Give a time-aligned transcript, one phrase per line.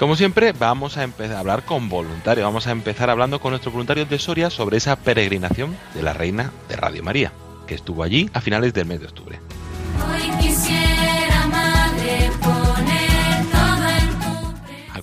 [0.00, 2.42] Como siempre, vamos a empezar a hablar con voluntarios.
[2.42, 6.52] Vamos a empezar hablando con nuestros voluntarios de Soria sobre esa peregrinación de la Reina
[6.70, 7.32] de Radio María,
[7.66, 9.40] que estuvo allí a finales del mes de octubre.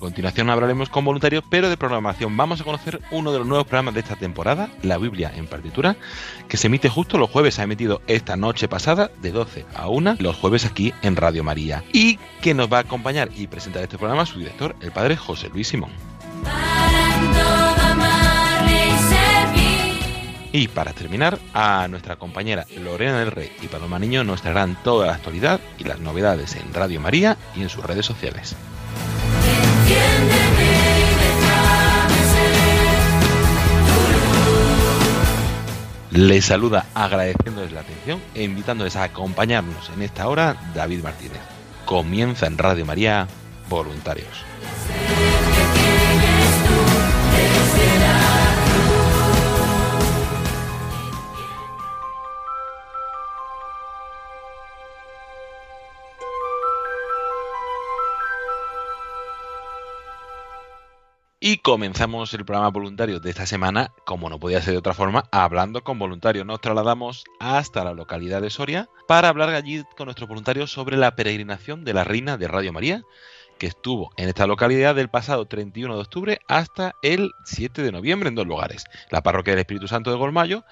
[0.08, 2.34] Continuación hablaremos con voluntarios, pero de programación.
[2.34, 5.96] Vamos a conocer uno de los nuevos programas de esta temporada, la Biblia en partitura,
[6.48, 7.56] que se emite justo los jueves.
[7.56, 11.44] Se ha emitido esta noche pasada, de 12 a 1, los jueves aquí en Radio
[11.44, 11.84] María.
[11.92, 15.50] Y que nos va a acompañar y presentar este programa su director, el padre José
[15.50, 15.90] Luis Simón.
[20.52, 25.06] Y para terminar, a nuestra compañera Lorena del Rey y Paloma Niño nos traerán toda
[25.06, 28.56] la actualidad y las novedades en Radio María y en sus redes sociales.
[36.18, 41.40] Les saluda agradeciéndoles la atención e invitándoles a acompañarnos en esta hora David Martínez.
[41.84, 43.28] Comienza en Radio María
[43.68, 44.44] Voluntarios.
[61.40, 65.22] Y comenzamos el programa voluntario de esta semana, como no podía ser de otra forma,
[65.30, 66.44] hablando con voluntarios.
[66.44, 71.14] Nos trasladamos hasta la localidad de Soria para hablar allí con nuestros voluntarios sobre la
[71.14, 73.04] peregrinación de la Reina de Radio María,
[73.56, 78.30] que estuvo en esta localidad del pasado 31 de octubre hasta el 7 de noviembre
[78.30, 80.64] en dos lugares, la parroquia del Espíritu Santo de Golmayo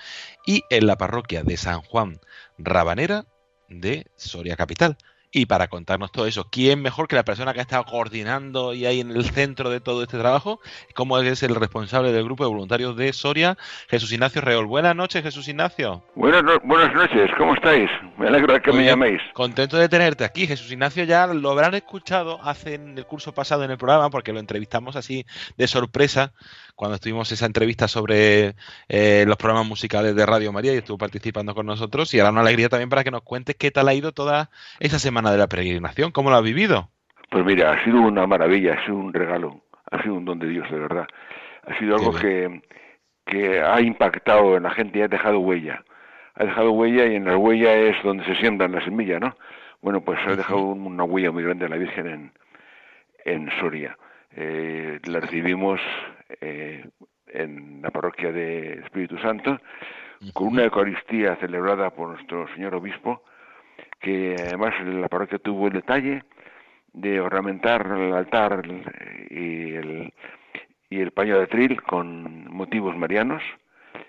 [0.44, 2.18] y en la parroquia de San Juan
[2.58, 3.24] Rabanera
[3.68, 4.98] de Soria Capital.
[5.38, 8.86] Y para contarnos todo eso, ¿quién mejor que la persona que ha estado coordinando y
[8.86, 10.60] ahí en el centro de todo este trabajo?
[10.94, 13.58] ¿Cómo es el responsable del grupo de voluntarios de Soria,
[13.90, 14.64] Jesús Ignacio Reol?
[14.64, 16.02] Buenas noches, Jesús Ignacio.
[16.14, 17.90] Buenas, no- buenas noches, ¿cómo estáis?
[18.16, 19.20] Me alegro de que me llaméis.
[19.34, 20.46] Contento de tenerte aquí.
[20.46, 24.32] Jesús Ignacio ya lo habrán escuchado hace en el curso pasado en el programa porque
[24.32, 25.26] lo entrevistamos así
[25.58, 26.32] de sorpresa
[26.76, 28.54] cuando estuvimos esa entrevista sobre
[28.88, 32.42] eh, los programas musicales de Radio María y estuvo participando con nosotros y ahora una
[32.42, 35.48] alegría también para que nos cuentes qué tal ha ido toda esa semana de la
[35.48, 36.90] peregrinación, cómo lo has vivido.
[37.30, 40.48] Pues mira, ha sido una maravilla, ha sido un regalo, ha sido un don de
[40.48, 41.06] Dios, de verdad.
[41.66, 42.62] Ha sido algo que,
[43.24, 45.82] que ha impactado en la gente y ha dejado huella.
[46.36, 49.36] Ha dejado huella y en la huella es donde se siembran la semilla, ¿no?
[49.80, 52.32] Bueno, pues ha dejado un- una huella muy grande la Virgen en,
[53.24, 53.96] en Soria.
[54.36, 55.80] Eh, la recibimos
[56.40, 56.84] eh,
[57.28, 59.58] en la parroquia de Espíritu Santo
[60.32, 63.22] con una Eucaristía celebrada por nuestro señor obispo,
[64.00, 66.22] que además la parroquia tuvo el detalle
[66.92, 68.62] de ornamentar el altar
[69.30, 70.12] y el,
[70.88, 73.42] y el paño de tril con motivos marianos,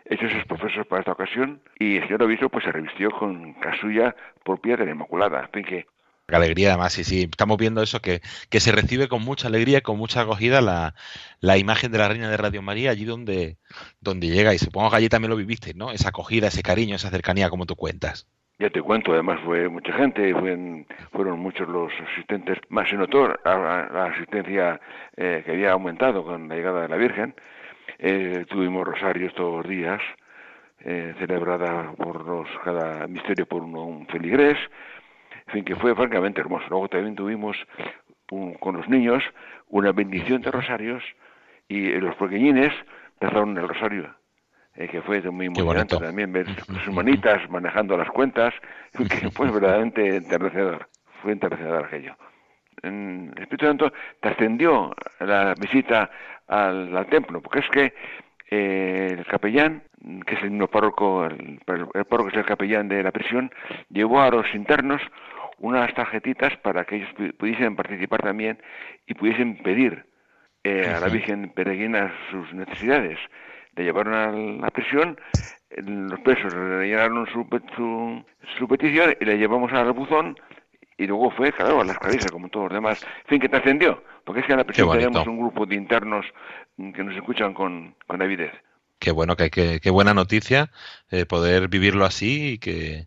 [0.05, 4.77] hechos profesos para esta ocasión, y el señor obispo pues se revistió con casulla propia
[4.77, 5.41] de la Inmaculada.
[5.41, 5.87] En fin que
[6.35, 7.27] alegría, además, sí, sí.
[7.29, 10.93] Estamos viendo eso, que, que se recibe con mucha alegría, con mucha acogida la,
[11.39, 13.57] la imagen de la Reina de Radio María allí donde,
[14.01, 14.53] donde llega.
[14.53, 15.91] Y supongo que allí también lo vivisteis, ¿no?
[15.91, 18.27] Esa acogida, ese cariño, esa cercanía, como tú cuentas.
[18.59, 23.27] Ya te cuento, además fue mucha gente, fueron, fueron muchos los asistentes, más se notó
[23.27, 24.81] la, la asistencia
[25.15, 27.35] eh, que había aumentado con la llegada de la Virgen.
[27.99, 30.01] Eh, tuvimos rosarios todos los días,
[30.79, 34.57] eh, celebrada por los, cada misterio por uno, un feligrés,
[35.47, 36.65] en fin, que fue francamente hermoso.
[36.69, 37.57] Luego también tuvimos
[38.31, 39.23] un- con los niños
[39.69, 41.03] una bendición de rosarios
[41.67, 42.73] y eh, los pequeñines
[43.19, 44.13] rezaron el rosario,
[44.75, 45.99] eh, que fue muy emocionante bonito.
[45.99, 46.47] también ver
[46.83, 48.53] sus manitas manejando las cuentas,
[49.09, 50.87] que fue verdaderamente enternecedor,
[51.21, 52.15] fue enternecedor aquello.
[52.83, 56.09] En el Espíritu Santo trascendió la visita
[56.47, 57.93] al, al templo, porque es que
[58.49, 59.83] eh, el capellán,
[60.25, 61.59] que es el mismo párroco, el,
[61.95, 63.51] el párroco es el capellán de la prisión,
[63.89, 65.01] llevó a los internos
[65.59, 68.61] unas tarjetitas para que ellos pu- pudiesen participar también
[69.05, 70.05] y pudiesen pedir
[70.63, 71.07] eh, a la.
[71.09, 73.17] Virgen peregrina sus necesidades.
[73.75, 75.19] Le llevaron a la prisión,
[75.77, 78.25] los presos rellenaron su, su,
[78.57, 80.37] su petición y le llevamos al buzón
[80.97, 82.97] y luego fue, claro, a la esclaviza como todos los demás.
[83.25, 86.25] En fin, que trascendió, porque es que en la prisión tenemos un grupo de internos
[86.77, 88.51] que nos escuchan con, con avidez.
[88.99, 90.71] Qué bueno, que- qué buena noticia
[91.11, 93.05] eh, poder vivirlo así y que,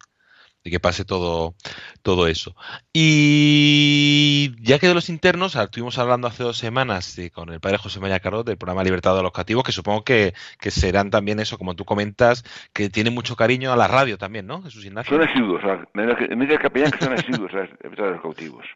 [0.62, 1.55] y que pase todo,
[2.03, 2.55] todo eso.
[2.93, 7.61] Y ya que de los internos, ah, estuvimos hablando hace dos semanas eh, con el
[7.61, 11.11] padre José María Carot del programa Libertad de los Cativos, que supongo que, que serán
[11.11, 14.62] también eso, como tú comentas, que tienen mucho cariño a la radio también, ¿no?
[14.62, 15.17] Jesús Ignacio.
[15.17, 15.62] Son asiduos,
[15.95, 18.67] me dice el capellán que son asiduos a a los cautivos.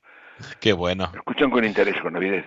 [0.60, 2.44] Qué bueno, Escuchan con interés, con avidez.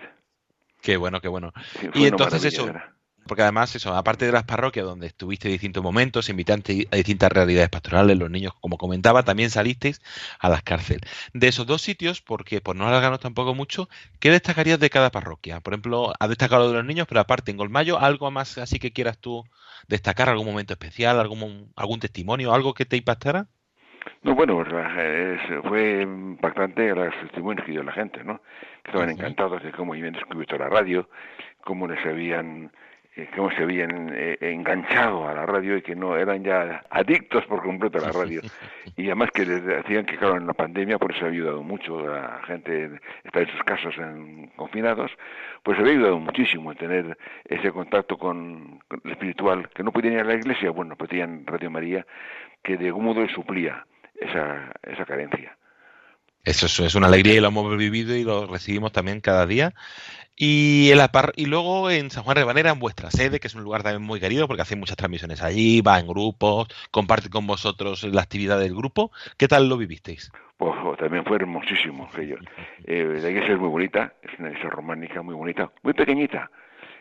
[0.82, 1.54] qué bueno, qué bueno.
[1.80, 2.97] Sí, Y entonces eso, de.
[3.28, 7.32] Porque además, eso, aparte de las parroquias donde estuviste en distintos momentos, invitaste a distintas
[7.32, 10.02] realidades pastorales, los niños, como comentaba, también salisteis
[10.40, 11.02] a las cárceles.
[11.34, 13.90] De esos dos sitios, porque por no alargarnos tampoco mucho,
[14.20, 15.60] ¿qué destacarías de cada parroquia?
[15.60, 18.80] Por ejemplo, has destacado lo de los niños, pero aparte en Golmayo, ¿algo más así
[18.80, 19.44] que quieras tú
[19.88, 20.30] destacar?
[20.30, 21.20] ¿Algún momento especial?
[21.20, 22.54] ¿Algún, algún testimonio?
[22.54, 23.48] ¿Algo que te impactara?
[24.24, 28.42] No, bueno, pues, fue impactante los testimonios que dio la gente, ¿no?
[28.84, 31.10] Estaban encantados de cómo habían descubierto la radio,
[31.64, 32.72] cómo les habían,
[33.18, 37.44] eh, cómo se habían eh, enganchado a la radio y que no eran ya adictos
[37.46, 38.42] por completo a la radio.
[38.96, 42.00] Y además que les decían que, claro, en la pandemia por eso ha ayudado mucho
[42.00, 42.92] a la gente
[43.24, 45.12] está en sus casos en- confinados,
[45.64, 50.14] pues había ayudado muchísimo en tener ese contacto con, con el espiritual, que no podían
[50.14, 52.06] ir a la iglesia, bueno, pues tenían Radio María,
[52.64, 53.86] que de algún modo les suplía
[54.20, 55.58] esa, esa carencia.
[56.44, 59.74] Eso es, es una alegría y lo hemos vivido y lo recibimos también cada día.
[60.40, 63.56] Y, en la par- y luego en San Juan Rebanera, en vuestra sede, que es
[63.56, 67.48] un lugar también muy querido porque hacéis muchas transmisiones allí, va en grupos, comparte con
[67.48, 69.12] vosotros la actividad del grupo.
[69.38, 70.32] ¿Qué tal lo vivisteis?
[70.58, 72.38] Pues oh, también fue hermosísimo aquello.
[72.86, 76.52] Eh, la iglesia es muy bonita, es una iglesia románica muy bonita, muy pequeñita,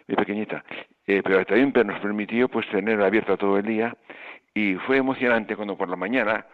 [0.09, 0.65] muy pequeñita,
[1.06, 3.94] eh, pero también nos permitió pues tener abierta todo el día
[4.55, 6.47] y fue emocionante cuando por la mañana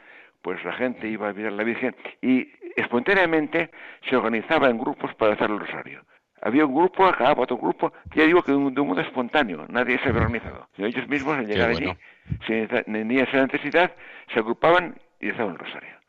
[0.43, 3.71] pues la gente iba a mirar a la Virgen y espontáneamente
[4.09, 6.05] se organizaba en grupos para hacer el rosario.
[6.43, 9.65] Había un grupo, acababa otro grupo, ya digo que de un, de un modo espontáneo,
[9.69, 10.69] nadie se había organizado.
[10.77, 11.91] Ellos mismos al llegar bueno.
[11.91, 11.99] allí,
[12.47, 13.93] sin tenía esa necesidad,
[14.33, 16.03] se agrupaban y rezaban el rosario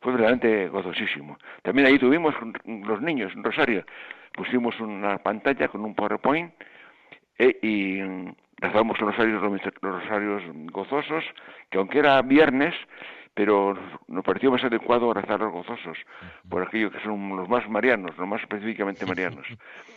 [0.00, 1.36] fue verdaderamente gozosísimo.
[1.62, 2.32] También ahí tuvimos
[2.64, 3.84] los niños un rosario,
[4.32, 6.52] pusimos una pantalla con un PowerPoint
[7.38, 11.24] eh, y mm, rezamos los rosarios, los rosarios gozosos,
[11.70, 12.74] que aunque era viernes,
[13.36, 13.78] pero
[14.08, 15.98] nos- pareció más adecuado rezar los gozosos,
[16.48, 19.46] por aquello que son los más marianos, los más específicamente marianos.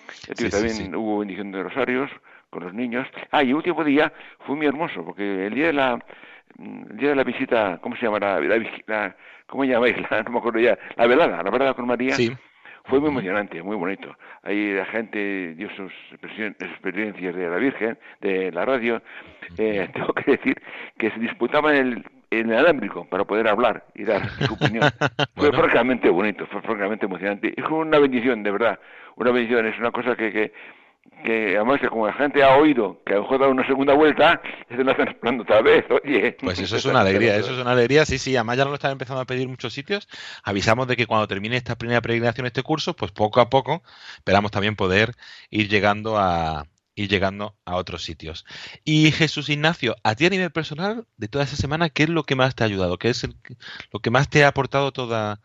[0.10, 0.91] Sí, sí, también sí.
[0.93, 2.12] hubo bendición de rosarios
[2.50, 3.08] con los niños.
[3.31, 4.12] Ah, y el último día
[4.46, 6.00] fue muy hermoso, porque el día de la
[6.60, 8.19] el día de la visita, ¿cómo se llama?
[8.19, 8.39] La,
[8.88, 9.15] la,
[9.48, 9.96] ¿Cómo llamáis?
[10.12, 10.77] La, no me acuerdo ya.
[10.98, 12.15] La velada, la velada con María.
[12.15, 12.36] Sí.
[12.86, 14.17] Fue muy emocionante, muy bonito.
[14.43, 15.93] Ahí la gente dio sus
[16.60, 19.01] experiencias de la Virgen, de la radio.
[19.58, 20.62] Eh, tengo que decir
[20.98, 24.89] que se disputaban el, el alámbrico para poder hablar y dar su opinión.
[25.36, 25.57] Fue Bueno.
[25.57, 27.53] francamente bonito, fue francamente emocionante.
[27.67, 28.79] Fue una bendición, de verdad.
[29.15, 30.53] Una bendición, es una cosa que, que,
[31.24, 33.93] que además que como la gente ha oído que a lo mejor da una segunda
[33.93, 36.38] vuelta, se la están esperando otra vez, oye.
[36.41, 38.75] Pues eso es una alegría, eso es una alegría, sí, sí, además ya nos lo
[38.75, 40.07] están empezando a pedir muchos sitios.
[40.43, 43.81] Avisamos de que cuando termine esta primera peregrinación, este curso, pues poco a poco
[44.17, 45.12] esperamos también poder
[45.50, 46.65] ir llegando a
[46.96, 48.46] ir llegando a otros sitios.
[48.84, 52.24] Y Jesús Ignacio, a ti a nivel personal, de toda esa semana, ¿qué es lo
[52.24, 52.98] que más te ha ayudado?
[52.98, 53.36] ¿Qué es el-
[53.91, 55.39] lo que más te ha aportado toda,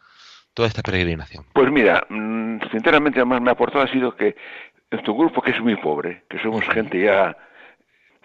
[0.54, 1.46] toda esta peregrinación?
[1.52, 4.36] Pues mira, mm, sinceramente lo más me ha aportado ha sido que
[4.90, 7.36] nuestro grupo, que es muy pobre, que somos gente ya,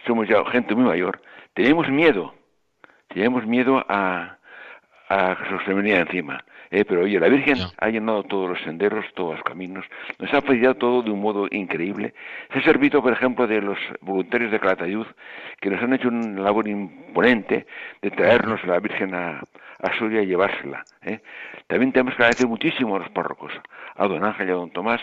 [0.06, 1.22] somos ya gente muy mayor,
[1.54, 2.34] tenemos miedo,
[3.10, 4.38] tenemos miedo a,
[5.10, 6.44] a que se nos venía encima.
[6.72, 9.86] Eh, pero oye, la Virgen ha llenado todos los senderos, todos los caminos,
[10.20, 12.14] nos ha facilitado todo de un modo increíble.
[12.54, 15.08] Se ha servido, por ejemplo, de los voluntarios de Calatayud,
[15.60, 17.66] que nos han hecho una labor imponente
[18.04, 19.42] de traernos a la Virgen a,
[19.80, 20.84] a Soria y llevársela.
[21.02, 21.20] ¿eh?
[21.68, 23.52] También tenemos que agradecer muchísimo a los párrocos,
[23.96, 25.02] a don Ángel y a don Tomás,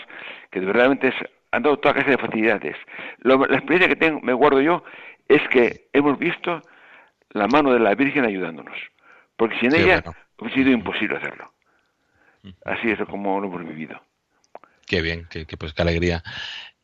[0.51, 1.13] que de verdaderamente
[1.51, 2.77] han dado toda clase de facilidades.
[3.19, 4.83] Lo- la experiencia que tengo, me guardo yo
[5.27, 6.61] es que hemos visto
[7.31, 8.77] la mano de la Virgen ayudándonos,
[9.35, 10.17] porque sin ella bueno.
[10.39, 11.51] hubiera sido imposible hacerlo.
[12.65, 14.01] Así es como lo hemos vivido.
[14.85, 16.23] Qué bien, qué, qué, pues qué alegría.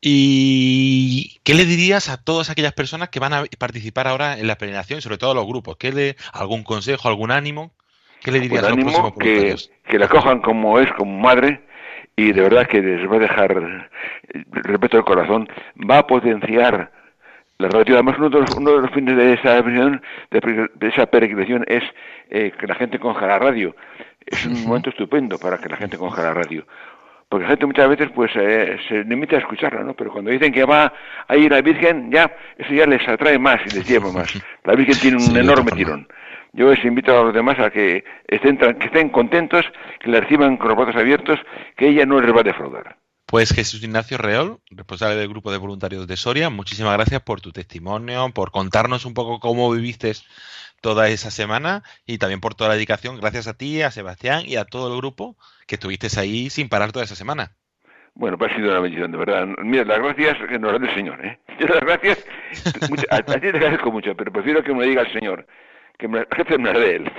[0.06, 4.56] ¿Y qué le dirías a todas aquellas personas que van a participar ahora en la
[4.56, 5.78] peregrinación sobre todo a los grupos?
[5.78, 7.72] ¿Qué le, ¿Algún consejo, algún ánimo?
[8.22, 11.62] ¿Qué le dirías Pues a los ánimo que, la cojan como es, como madre,
[12.16, 13.52] y de verdad que les va a dejar,
[14.34, 15.48] eh, repito, el corazón,
[15.90, 16.92] va a potenciar
[17.56, 17.94] la radio.
[17.94, 21.64] Además, uno de los, uno de los fines de esa peregrinación, de, de esa peregrinación
[21.66, 21.82] es
[22.28, 23.74] eh, que la gente conozca la radio.
[24.26, 26.66] Es un momento estupendo para que la gente conozca la radio.
[27.28, 29.94] Porque la gente muchas veces pues eh, se limita a escucharla, ¿no?
[29.94, 30.92] Pero cuando dicen que va
[31.26, 34.32] a ir la Virgen, ya, eso ya les atrae más y les lleva más.
[34.64, 36.06] La Virgen tiene un Sí, enorme tirón.
[36.52, 39.64] Yo les invito a los demás a que estén, que estén contentos,
[39.98, 41.40] que la reciban con los brazos abiertos,
[41.76, 42.96] que ella no les va a defraudar.
[43.26, 47.50] Pues Jesús Ignacio Reol, responsable del grupo de voluntarios de Soria, muchísimas gracias por tu
[47.50, 50.12] testimonio, por contarnos un poco cómo viviste
[50.84, 53.18] toda esa semana y también por toda la dedicación.
[53.18, 55.34] Gracias a ti, a Sebastián y a todo el grupo
[55.66, 57.56] que estuvisteis ahí sin parar toda esa semana.
[58.14, 59.46] Bueno, pues ha sido una bendición, de verdad.
[59.62, 61.40] Mira, las gracias que nos da el Señor, ¿eh?
[61.58, 62.22] Yo las gracias,
[62.90, 65.46] mucho- a, a ti te agradezco mucho, pero prefiero que me lo diga el Señor,
[65.98, 67.12] que me, que me dé Él.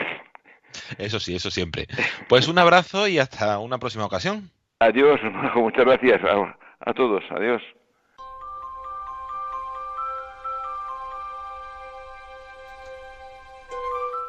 [0.99, 1.87] Eso sí, eso siempre.
[2.29, 4.51] Pues un abrazo y hasta una próxima ocasión.
[4.79, 5.19] Adiós,
[5.55, 6.55] muchas gracias a,
[6.87, 7.63] a todos, adiós.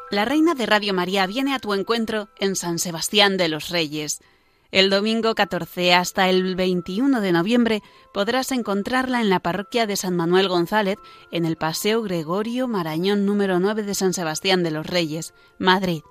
[0.09, 4.21] La reina de Radio María viene a tu encuentro en San Sebastián de los Reyes.
[4.71, 7.83] El domingo 14 hasta el 21 de noviembre
[8.13, 10.97] podrás encontrarla en la parroquia de San Manuel González,
[11.29, 16.03] en el Paseo Gregorio Marañón número 9 de San Sebastián de los Reyes, Madrid.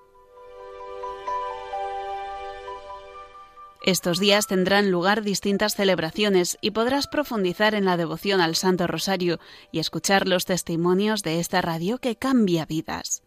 [3.83, 9.39] Estos días tendrán lugar distintas celebraciones y podrás profundizar en la devoción al Santo Rosario
[9.73, 13.23] y escuchar los testimonios de esta radio que cambia vidas.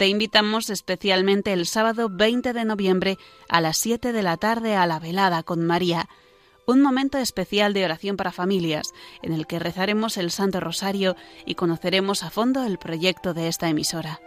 [0.00, 3.18] Te invitamos especialmente el sábado 20 de noviembre
[3.50, 6.08] a las 7 de la tarde a la velada con María,
[6.64, 11.54] un momento especial de oración para familias en el que rezaremos el Santo Rosario y
[11.54, 14.22] conoceremos a fondo el proyecto de esta emisora.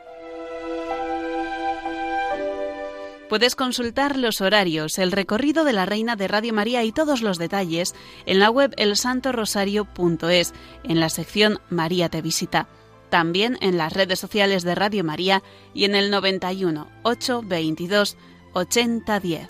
[3.27, 7.39] Puedes consultar los horarios, el recorrido de la Reina de Radio María y todos los
[7.39, 7.95] detalles
[8.27, 10.53] en la web elsantorosario.es,
[10.83, 12.67] en la sección María te visita.
[13.13, 18.17] También en las redes sociales de Radio María y en el 91 822
[18.53, 19.49] 8010.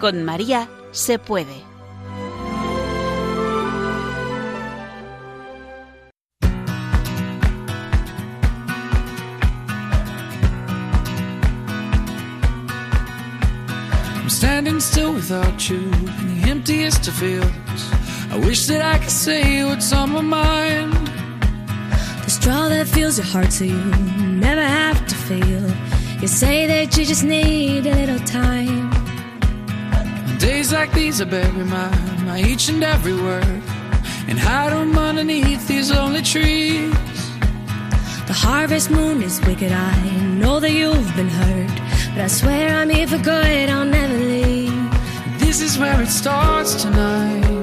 [0.00, 1.62] Con María se puede.
[14.26, 17.99] Standing still without you in the emptiest of fields.
[18.32, 20.92] I wish that I could say what's on my mind.
[22.24, 23.84] The straw that fills your heart so you
[24.46, 25.66] never have to feel.
[26.20, 28.92] You say that you just need a little time.
[30.28, 31.90] On days like these, I bury my,
[32.24, 33.62] my each and every word
[34.28, 36.94] and hide 'em underneath these lonely trees.
[38.28, 39.72] The harvest moon is wicked.
[39.72, 39.96] I
[40.40, 41.76] know that you've been hurt.
[42.14, 43.68] But I swear I'm here for good.
[43.68, 44.72] I'll never leave.
[45.40, 47.59] This is where it starts tonight.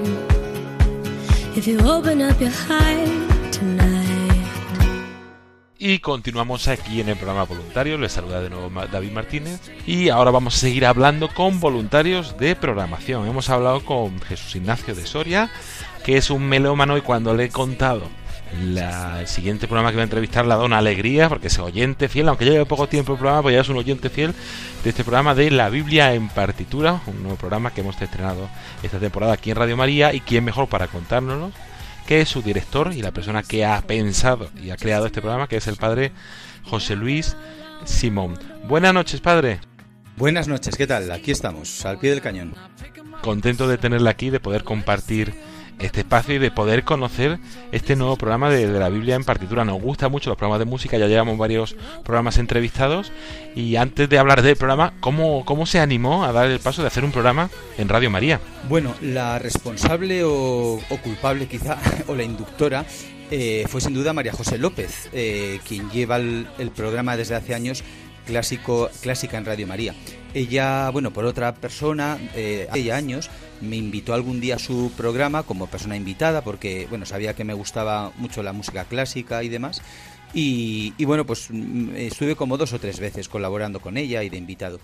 [5.80, 7.98] Y continuamos aquí en el programa voluntario.
[7.98, 9.60] Les saluda de nuevo David Martínez.
[9.88, 13.28] Y ahora vamos a seguir hablando con voluntarios de programación.
[13.28, 15.50] Hemos hablado con Jesús Ignacio de Soria,
[16.06, 18.04] que es un melómano y cuando le he contado
[18.62, 22.30] la, el siguiente programa que voy a entrevistar dado una alegría porque es oyente fiel,
[22.30, 24.34] aunque lleve poco tiempo el programa, pues ya es un oyente fiel
[24.84, 28.50] de este programa de La Biblia en partitura, un nuevo programa que hemos estrenado
[28.84, 31.52] esta temporada aquí en Radio María y quién mejor para contárnoslo
[32.08, 35.48] que es su director y la persona que ha pensado y ha creado este programa,
[35.48, 36.14] que es el padre
[36.64, 37.36] José Luis
[37.84, 38.40] Simón.
[38.64, 39.60] Buenas noches, padre.
[40.16, 41.12] Buenas noches, ¿qué tal?
[41.12, 42.56] Aquí estamos, al pie del cañón.
[43.22, 45.34] Contento de tenerla aquí, de poder compartir
[45.80, 47.40] este espacio y de poder conocer
[47.72, 49.66] este nuevo programa de, la Biblia en partitura.
[49.66, 53.12] Nos gusta mucho los programas de música, ya llevamos varios programas entrevistados.
[53.56, 56.88] Y antes de hablar del programa, ¿cómo, cómo se animó a dar el paso de
[56.88, 58.40] hacer un programa en Radio María?
[58.70, 62.86] Bueno, la responsable o, culpable quizá, o la inductora,
[63.30, 67.84] eh, fue sin duda María José López, eh, quien lleva el programa desde hace años
[68.28, 69.96] clásico, clásica en Radio María.
[70.34, 73.32] Ella, bueno, por otra persona, eh, hace años,
[73.62, 77.56] me invitó algún día a su programa como persona invitada, porque, bueno, sabía que me
[77.56, 79.82] gustaba mucho la música clásica y demás.
[80.34, 84.38] Y, bueno, pues mm, estuve como dos o tres veces colaborando con ella y de
[84.38, 84.80] invitado.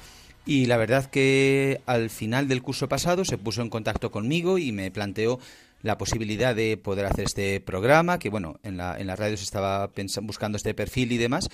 [0.45, 4.71] Y la verdad que al final del curso pasado se puso en contacto conmigo y
[4.71, 5.39] me planteó
[5.81, 9.43] la posibilidad de poder hacer este programa, que bueno, en la, en la radio se
[9.43, 11.49] estaba buscando este perfil y demás.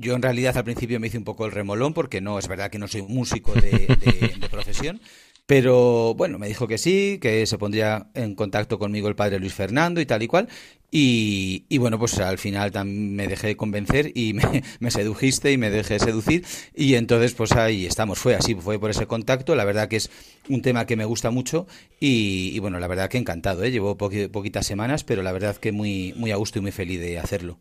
[0.00, 2.70] Yo en realidad al principio me hice un poco el remolón porque no, es verdad
[2.70, 5.00] que no soy músico de, de- profesión,
[5.46, 9.54] pero bueno, me dijo que sí, que se pondría en contacto conmigo el padre Luis
[9.54, 10.48] Fernando y tal y cual.
[10.90, 14.34] Y, bueno, pues al final me dejé convencer y
[14.80, 16.44] me, sedujiste y me dejé seducir.
[16.74, 19.54] Y entonces pues ahí estamos, fue así, fue por ese contacto.
[19.56, 20.10] La verdad que es
[20.48, 21.66] un tema que me gusta mucho
[22.00, 23.70] y, bueno, la verdad que encantado, ¿eh?
[23.70, 27.00] Llevo poqui- poquitas semanas, pero la verdad que muy, muy a gusto y muy feliz
[27.00, 27.58] de hacerlo.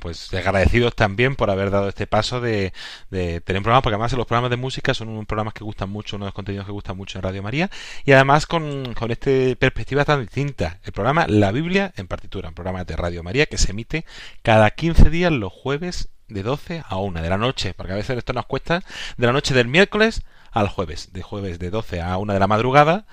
[0.00, 2.72] Pues agradecidos también por haber dado este paso de,
[3.10, 5.90] de tener un programa, porque además los programas de música son unos programas que gustan
[5.90, 7.68] mucho, uno de los contenidos que gustan mucho en Radio María,
[8.04, 9.28] y además con, con esta
[9.58, 10.78] perspectiva tan distinta.
[10.84, 14.06] El programa La Biblia en partitura, un programa de Radio María que se emite
[14.42, 18.18] cada 15 días los jueves de 12 a 1 de la noche, porque a veces
[18.18, 18.84] esto nos cuesta
[19.16, 20.22] de la noche del miércoles
[20.58, 23.06] al jueves, de jueves de 12 a 1 de la madrugada,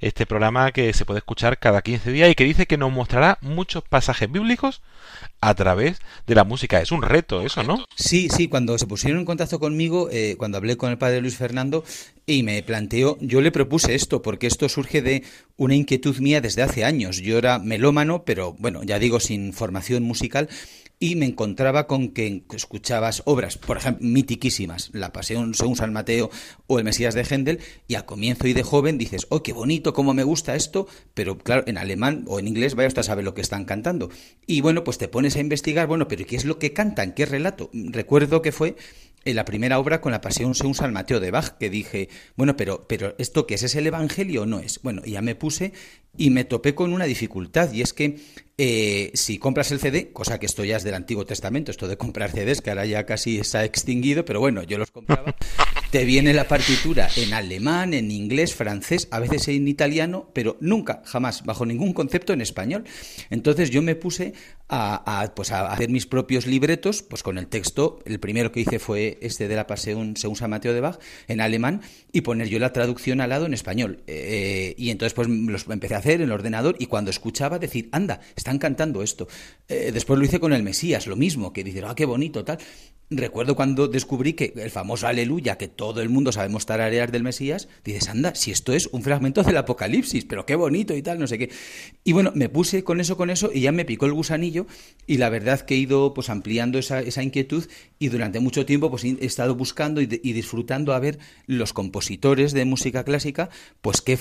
[0.00, 3.38] este programa que se puede escuchar cada 15 días y que dice que nos mostrará
[3.40, 4.82] muchos pasajes bíblicos
[5.40, 6.80] a través de la música.
[6.80, 7.84] Es un reto eso, ¿no?
[7.96, 11.36] Sí, sí, cuando se pusieron en contacto conmigo, eh, cuando hablé con el padre Luis
[11.36, 11.84] Fernando
[12.26, 15.24] y me planteó, yo le propuse esto, porque esto surge de
[15.56, 17.18] una inquietud mía desde hace años.
[17.18, 20.48] Yo era melómano, pero bueno, ya digo, sin formación musical.
[21.02, 26.30] Y me encontraba con que escuchabas obras, por ejemplo, mitiquísimas, La Pasión según San Mateo
[26.68, 29.94] o El Mesías de Händel, y a comienzo y de joven dices, oh, qué bonito,
[29.94, 33.24] cómo me gusta esto, pero claro, en alemán o en inglés vaya usted a saber
[33.24, 34.10] lo que están cantando.
[34.46, 37.14] Y bueno, pues te pones a investigar, bueno, pero ¿qué es lo que cantan?
[37.14, 37.68] ¿Qué relato?
[37.72, 38.76] Recuerdo que fue
[39.24, 42.56] en la primera obra con la Pasión según San Mateo de Bach, que dije, bueno,
[42.56, 43.62] pero, pero ¿esto qué es?
[43.62, 44.80] ¿Es el Evangelio o no es?
[44.82, 45.72] Bueno, ya me puse
[46.16, 48.18] y me topé con una dificultad, y es que
[48.58, 51.96] eh, si compras el CD, cosa que esto ya es del Antiguo Testamento, esto de
[51.96, 55.34] comprar CDs, que ahora ya casi se ha extinguido, pero bueno, yo los compraba,
[55.90, 61.02] te viene la partitura en alemán, en inglés, francés, a veces en italiano, pero nunca,
[61.06, 62.84] jamás, bajo ningún concepto en español.
[63.30, 64.34] Entonces yo me puse
[64.74, 68.78] a, a, pues hacer mis propios libretos, pues con el texto, el primero que hice
[68.78, 72.58] fue este de la Pasión según San Mateo de Bach, en alemán, y poner yo
[72.58, 74.02] la traducción al lado en español.
[74.06, 77.90] Eh, y entonces pues los empecé a hacer en el ordenador y cuando escuchaba decir,
[77.92, 79.28] anda, están cantando esto.
[79.68, 82.56] Eh, después lo hice con el Mesías, lo mismo, que dice, ah, qué bonito, tal.
[83.14, 87.68] Recuerdo cuando descubrí que el famoso Aleluya, que todo el mundo sabemos tararear del Mesías,
[87.84, 91.26] dices, anda, si esto es un fragmento del Apocalipsis, pero qué bonito y tal, no
[91.26, 91.50] sé qué.
[92.04, 94.61] Y bueno, me puse con eso, con eso, y ya me picó el gusanillo,
[95.06, 97.66] y la verdad que he ido pues ampliando esa, esa inquietud,
[97.98, 102.64] y durante mucho tiempo pues he estado buscando y, disfrutando a ver los compositores de
[102.64, 104.18] música clásica, pues qué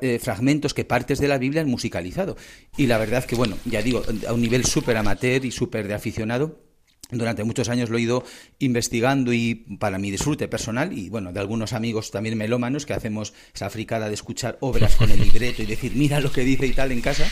[0.00, 2.36] eh, fragmentos, qué partes de la Biblia han musicalizado.
[2.76, 5.94] Y la verdad que, bueno, ya digo, a un nivel súper amateur y súper de
[5.94, 6.68] aficionado,
[7.10, 8.24] durante muchos años lo he ido
[8.58, 13.32] investigando y para mi disfrute personal y bueno, de algunos amigos también melómanos que hacemos
[13.54, 16.72] esa fricada de escuchar obras con el libreto y decir, mira lo que dice y
[16.72, 17.26] tal en casa.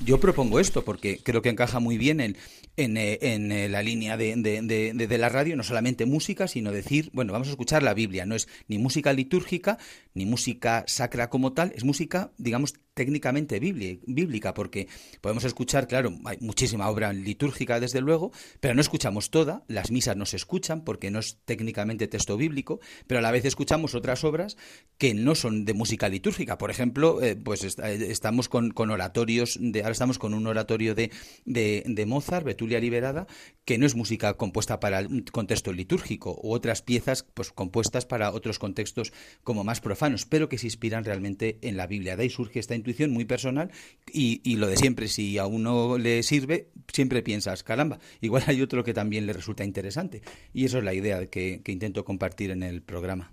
[0.00, 2.36] Yo propongo esto porque creo que encaja muy bien en,
[2.76, 7.10] en, en la línea de, de, de, de, la radio, no solamente música, sino decir,
[7.12, 8.26] bueno, vamos a escuchar la Biblia.
[8.26, 9.78] No es ni música litúrgica,
[10.12, 14.88] ni música sacra como tal, es música, digamos, técnicamente bíblica, porque
[15.20, 20.16] podemos escuchar, claro, hay muchísima obra litúrgica, desde luego, pero no escuchamos toda, las misas
[20.16, 24.24] no se escuchan porque no es técnicamente texto bíblico, pero a la vez escuchamos otras
[24.24, 24.56] obras
[24.96, 26.56] que no son de música litúrgica.
[26.56, 30.94] Por ejemplo, eh, pues est estamos con, con, oratorios, de, ahora estamos con un oratorio
[30.94, 31.10] de,
[31.44, 33.26] de, de Mozart, Betulia Liberada,
[33.64, 38.30] que no es música compuesta para un contexto litúrgico, u otras piezas pues compuestas para
[38.30, 42.16] otros contextos como más profanos, pero que se inspiran realmente en la Biblia.
[42.16, 43.70] De ahí surge esta intuición muy personal
[44.12, 48.60] y, y, lo de siempre, si a uno le sirve, siempre piensas, caramba, igual hay
[48.60, 50.22] otro que también le resulta interesante.
[50.52, 53.30] Y eso es la idea que, que intento compartir en el programa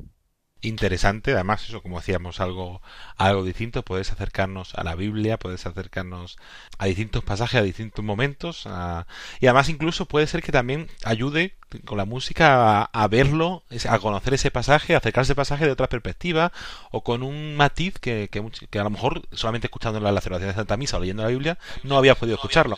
[0.61, 2.81] interesante, además eso como decíamos algo
[3.17, 6.37] algo distinto, puedes acercarnos a la Biblia, puedes acercarnos
[6.77, 9.07] a distintos pasajes, a distintos momentos a...
[9.39, 13.99] y además incluso puede ser que también ayude con la música a, a, verlo, a
[13.99, 16.51] conocer ese pasaje, a acercarse ese pasaje de otra perspectiva
[16.91, 20.55] o con un matiz que, que, que a lo mejor solamente escuchando la celebración de
[20.55, 22.77] Santa Misa o leyendo la Biblia no había podido escucharlo.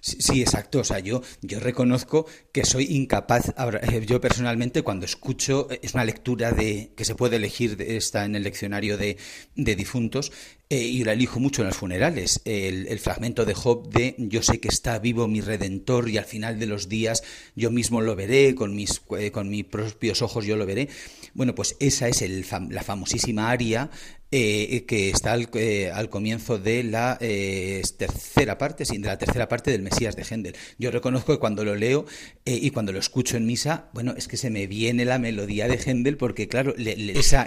[0.00, 0.80] Sí, exacto.
[0.80, 3.54] O sea, yo, yo reconozco que soy incapaz,
[4.06, 8.42] yo personalmente, cuando escucho, es una lectura de que se puede elegir, está en el
[8.42, 9.16] leccionario de,
[9.54, 10.32] de difuntos,
[10.68, 12.40] eh, y la elijo mucho en los funerales.
[12.44, 16.24] El, el, fragmento de Job de Yo sé que está vivo mi redentor y al
[16.24, 17.22] final de los días
[17.54, 20.88] yo mismo lo veré, con mis, eh, con mis propios ojos yo lo veré.
[21.34, 23.90] Bueno, pues esa es el, la famosísima aria
[24.32, 29.18] eh, que está al, eh, al, comienzo de la eh, tercera parte, sí, de la
[29.18, 30.56] tercera parte del Mesías de Händel.
[30.78, 32.06] Yo reconozco que cuando lo leo
[32.44, 35.68] eh, y cuando lo escucho en misa, bueno, es que se me viene la melodía
[35.68, 37.46] de Händel porque, claro, le, le, esa,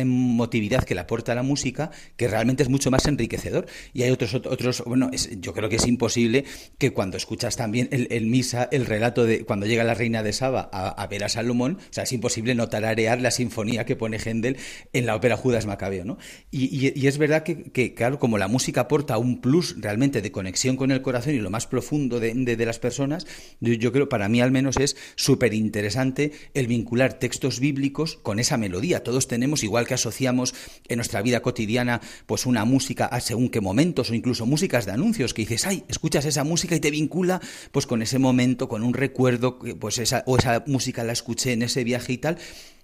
[0.00, 3.66] emotividad que le aporta la música, que realmente es mucho más enriquecedor.
[3.94, 6.44] Y hay otros, otros bueno, es, yo creo que es imposible
[6.76, 10.68] que cuando escuchas también el, misa, el relato de cuando llega la reina de Saba
[10.72, 14.18] a, a ver a Salomón, o sea, es imposible no tararear la sinfonía que pone
[14.18, 14.58] Händel
[14.92, 16.17] en la ópera Judas Macabeo, ¿no?
[16.50, 20.90] Y, es verdad que, claro, como la música aporta un plus realmente de conexión con
[20.90, 23.26] el corazón y lo más profundo de, de, las personas,
[23.60, 28.38] yo, yo, creo, para mí al menos es súper interesante el vincular textos bíblicos con
[28.38, 29.02] esa melodía.
[29.02, 30.54] Todos tenemos, igual que asociamos
[30.88, 34.92] en nuestra vida cotidiana, pues una música a según qué momentos o incluso músicas de
[34.92, 37.40] anuncios que dices, ay, escuchas esa música y te vincula
[37.72, 41.62] pues con ese momento, con un recuerdo, pues esa, o esa música la escuché en
[41.62, 42.38] ese viaje y tal.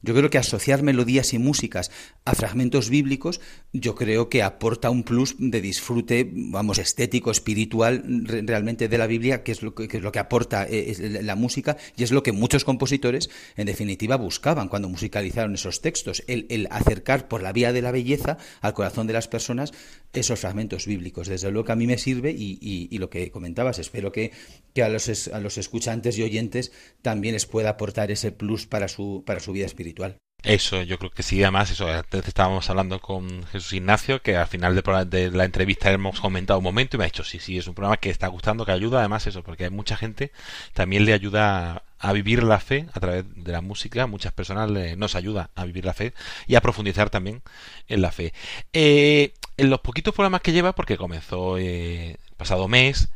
[0.05, 1.91] Yo creo que asociar melodías y músicas
[2.27, 3.41] a fragmentos bíblicos,
[3.73, 9.07] yo creo que aporta un plus de disfrute, vamos, estético, espiritual, re realmente de la
[9.07, 12.23] Biblia, que es lo que, es lo que aporta eh, la música y es lo
[12.23, 17.53] que muchos compositores, en definitiva, buscaban cuando musicalizaron esos textos, el, el acercar por la
[17.53, 19.73] vía de la belleza al corazón de las personas
[20.13, 21.29] esos fragmentos bíblicos.
[21.29, 24.33] Desde luego que a mí me sirve y, y, y lo que comentabas, espero que,
[24.73, 28.89] que a, los, a los escuchantes y oyentes también les pueda aportar ese plus para
[28.89, 29.94] su, para su vida espiritual.
[30.45, 34.47] Eso, yo creo que sí, además, eso, antes estábamos hablando con Jesús Ignacio, que al
[34.47, 37.57] final de, de, la entrevista hemos comentado un momento y me ha dicho, sí, sí,
[37.57, 40.33] es un programa que está gustando, que ayuda, además eso, porque hay mucha gente,
[40.75, 44.97] también le ayuda a, vivir la fe a través de la música, muchas personas le,
[44.97, 46.13] nos ayuda a vivir la fe
[46.47, 47.41] y a profundizar también
[47.89, 48.35] en la fe.
[48.75, 53.09] Eh, en los poquitos programas que lleva, porque comenzó eh, pasado mes,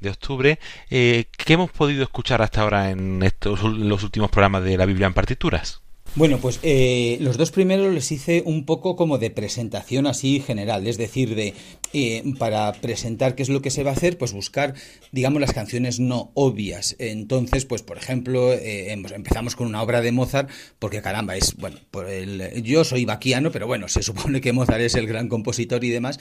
[0.00, 0.58] de octubre.
[0.90, 5.06] Eh, ¿Qué hemos podido escuchar hasta ahora en estos los últimos programas de la Biblia
[5.06, 5.83] en partituras?
[6.16, 10.86] Bueno, pues eh, los dos primeros les hice un poco como de presentación así general,
[10.86, 11.54] es decir, de
[11.92, 14.74] eh, para presentar qué es lo que se va a hacer, pues buscar,
[15.10, 16.94] digamos, las canciones no obvias.
[17.00, 20.48] Entonces, pues por ejemplo, eh, empezamos con una obra de Mozart,
[20.78, 24.82] porque caramba, es, bueno, por el, yo soy vaquiano, pero bueno, se supone que Mozart
[24.82, 26.20] es el gran compositor y demás.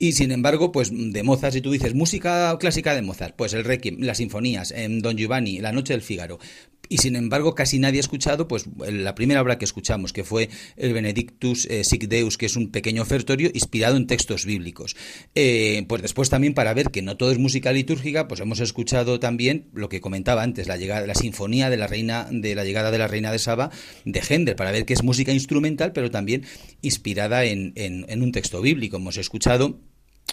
[0.00, 3.64] Y sin embargo, pues de Mozart, si tú dices música clásica de Mozart, pues el
[3.64, 6.38] Requiem, las sinfonías, en Don Giovanni, La Noche del Fígaro,
[6.88, 10.48] y sin embargo casi nadie ha escuchado pues la primera obra que escuchamos que fue
[10.76, 14.96] el Benedictus eh, Sic Deus que es un pequeño ofertorio inspirado en textos bíblicos.
[15.34, 19.20] Eh, pues después también para ver que no todo es música litúrgica pues hemos escuchado
[19.20, 22.90] también lo que comentaba antes la llegada la sinfonía de la reina de la llegada
[22.90, 23.70] de la reina de Saba
[24.04, 26.44] de Händel para ver que es música instrumental pero también
[26.82, 28.96] inspirada en, en, en un texto bíblico.
[28.96, 29.80] Hemos escuchado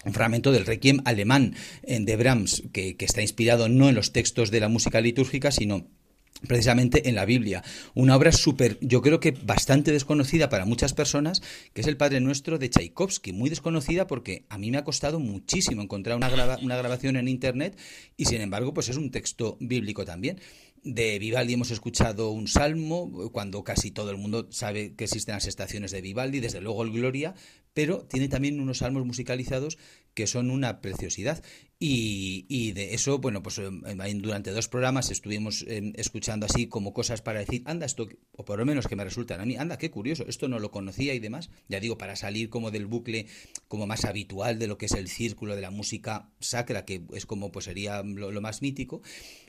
[0.04, 1.56] un fragmento del Requiem alemán
[1.88, 5.88] de Brahms, que, que está inspirado no en los textos de la música litúrgica, sino
[6.48, 7.64] precisamente en la Biblia.
[7.94, 11.42] Una obra súper, yo creo que bastante desconocida para muchas personas,
[11.74, 15.20] que es el Padre Nuestro de Tchaikovsky, muy desconocida porque a mí me ha costado
[15.20, 17.78] muchísimo encontrar una, grava, una grabación en Internet
[18.18, 20.40] y sin embargo pues es un texto bíblico también.
[20.84, 25.48] De Vivaldi hemos escuchado un salmo, cuando casi todo el mundo sabe que existen las
[25.48, 27.34] estaciones de Vivaldi, desde luego el Gloria,
[27.74, 29.80] pero tiene también unos salmos musicalizados
[30.16, 31.44] que son una preciosidad.
[31.78, 33.60] Y, y, de eso, bueno, pues
[34.16, 38.58] durante dos programas estuvimos eh, escuchando así como cosas para decir, anda, esto, o por
[38.58, 41.20] lo menos que me resultan a mí, anda, qué curioso, esto no lo conocía y
[41.20, 41.50] demás.
[41.68, 43.28] Ya digo, para salir como del bucle
[43.68, 47.26] como más habitual de lo que es el círculo de la música sacra, que es
[47.26, 49.02] como pues sería lo, lo más mítico.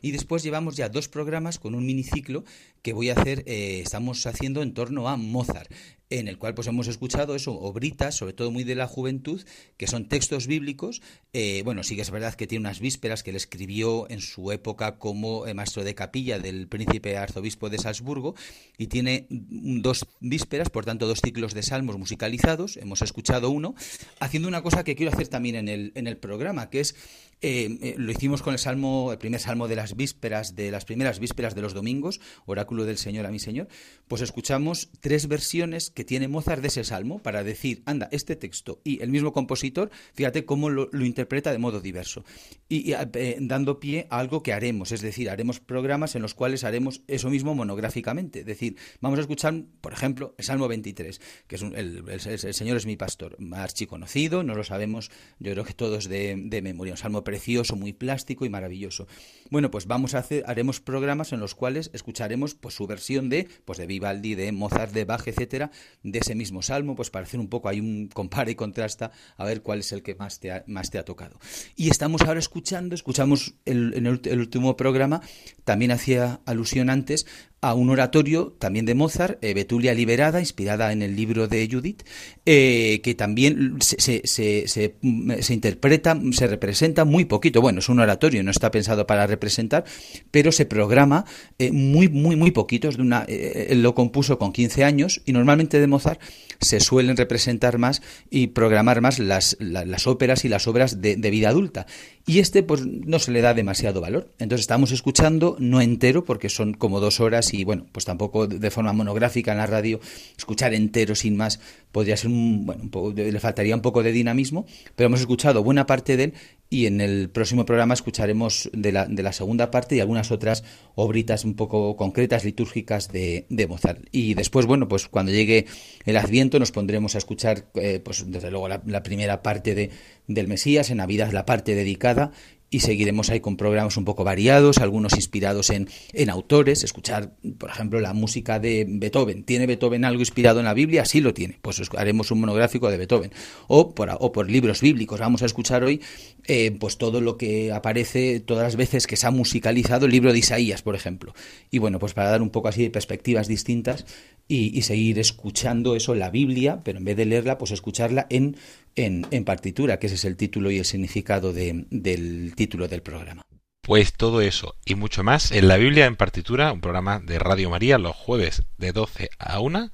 [0.02, 2.44] Y después llevamos ya dos programas con un miniciclo
[2.86, 5.72] que voy a hacer, eh, estamos haciendo en torno a Mozart
[6.08, 9.42] en el cual pues hemos escuchado eso, obritas, sobre todo muy de la juventud,
[9.76, 11.02] que son textos bíblicos.
[11.32, 14.52] Eh, bueno, sí que es verdad que tiene unas vísperas que él escribió en su
[14.52, 18.36] época como eh, maestro de capilla del príncipe arzobispo de Salzburgo
[18.78, 22.76] y tiene dos vísperas, por tanto dos ciclos de salmos musicalizados.
[22.76, 23.74] Hemos escuchado uno,
[24.20, 26.94] haciendo una cosa que quiero hacer también en el, en el programa, que es
[27.42, 30.86] eh, eh, lo hicimos con el salmo, el primer salmo de las vísperas, de las
[30.86, 33.68] primeras vísperas de los domingos, oráculo del Señor a mi Señor,
[34.08, 38.80] pues escuchamos tres versiones que tiene Mozart de ese salmo para decir, anda, este texto
[38.84, 42.24] y el mismo compositor, fíjate cómo lo, interpreta de modo diverso.
[42.68, 46.64] Y, eh, dando pie a algo que haremos, es decir, haremos programas en los cuales
[46.64, 48.40] haremos eso mismo monográficamente.
[48.40, 52.20] Es decir, vamos a escuchar, por ejemplo, el Salmo 23, que es un, el,
[52.54, 56.94] Señor es mi pastor, archiconocido, no lo sabemos, yo creo que todos de, de memoria,
[56.94, 59.06] un salmo precioso, muy plástico y maravilloso.
[59.50, 63.48] Bueno, pues vamos a hacer, haremos programas en los cuales escucharemos pues su versión de,
[63.64, 65.70] pues de Vivaldi, de Mozart, de Bach, etcétera,
[66.02, 69.44] de ese mismo salmo, pues para hacer un poco hay un compara y contrasta a
[69.44, 71.38] ver cuál es el que más te ha, más te ha tocado.
[71.74, 75.20] Y estamos ahora escuchando, escuchamos el, en el, el último programa,
[75.64, 77.26] también hacía alusión antes
[77.62, 82.02] a un oratorio también de Mozart, eh, Betulia Liberada, inspirada en el libro de Judith,
[82.44, 84.94] eh, que también se, se, se, se,
[85.42, 87.60] se interpreta, se representa muy poquito.
[87.62, 89.84] Bueno, es un oratorio, no está pensado para representar,
[90.30, 91.24] pero se programa
[91.58, 92.88] eh, muy, muy, muy poquito.
[92.88, 96.20] Es de una, él lo compuso con 15 años y normalmente de Mozart
[96.60, 101.16] se suelen representar más y programar más las, la- las óperas y las obras de,
[101.16, 101.86] de vida adulta.
[102.26, 104.32] Y este, pues, no se le da demasiado valor.
[104.38, 108.70] Entonces estamos escuchando, no entero, porque son como dos horas y, bueno, pues tampoco de
[108.70, 110.00] forma monográfica en la radio,
[110.36, 111.60] escuchar entero sin más
[111.92, 115.62] podría ser un, bueno, un poco, le faltaría un poco de dinamismo, pero hemos escuchado
[115.62, 116.34] buena parte de él
[116.68, 120.64] y en el próximo programa escucharemos de la, de la segunda parte y algunas otras
[120.94, 124.00] obritas un poco concretas, litúrgicas de, de Mozart.
[124.10, 125.66] Y después, bueno, pues cuando llegue
[126.04, 129.90] el Adviento nos pondremos a escuchar, eh, pues desde luego, la, la primera parte de,
[130.26, 132.32] del Mesías, en Navidad la parte dedicada
[132.68, 137.70] y seguiremos ahí con programas un poco variados, algunos inspirados en, en autores, escuchar, por
[137.70, 139.44] ejemplo, la música de Beethoven.
[139.44, 141.04] ¿Tiene Beethoven algo inspirado en la Biblia?
[141.04, 141.58] Sí lo tiene.
[141.62, 143.30] Pues es- haremos un monográfico de Beethoven.
[143.68, 145.20] O por, o por libros bíblicos.
[145.20, 146.00] Vamos a escuchar hoy
[146.48, 150.32] eh, pues todo lo que aparece todas las veces que se ha musicalizado el libro
[150.32, 151.34] de Isaías, por ejemplo.
[151.70, 154.06] Y bueno, pues para dar un poco así de perspectivas distintas
[154.48, 158.56] y, seguir escuchando eso, la Biblia, pero en vez de leerla, pues escucharla en,
[158.94, 163.02] en, en partitura, que ese es el título y el significado de- del título del
[163.02, 163.42] programa.
[163.82, 167.70] Pues todo eso y mucho más en la Biblia en partitura, un programa de Radio
[167.70, 169.90] María los jueves de 12 a 1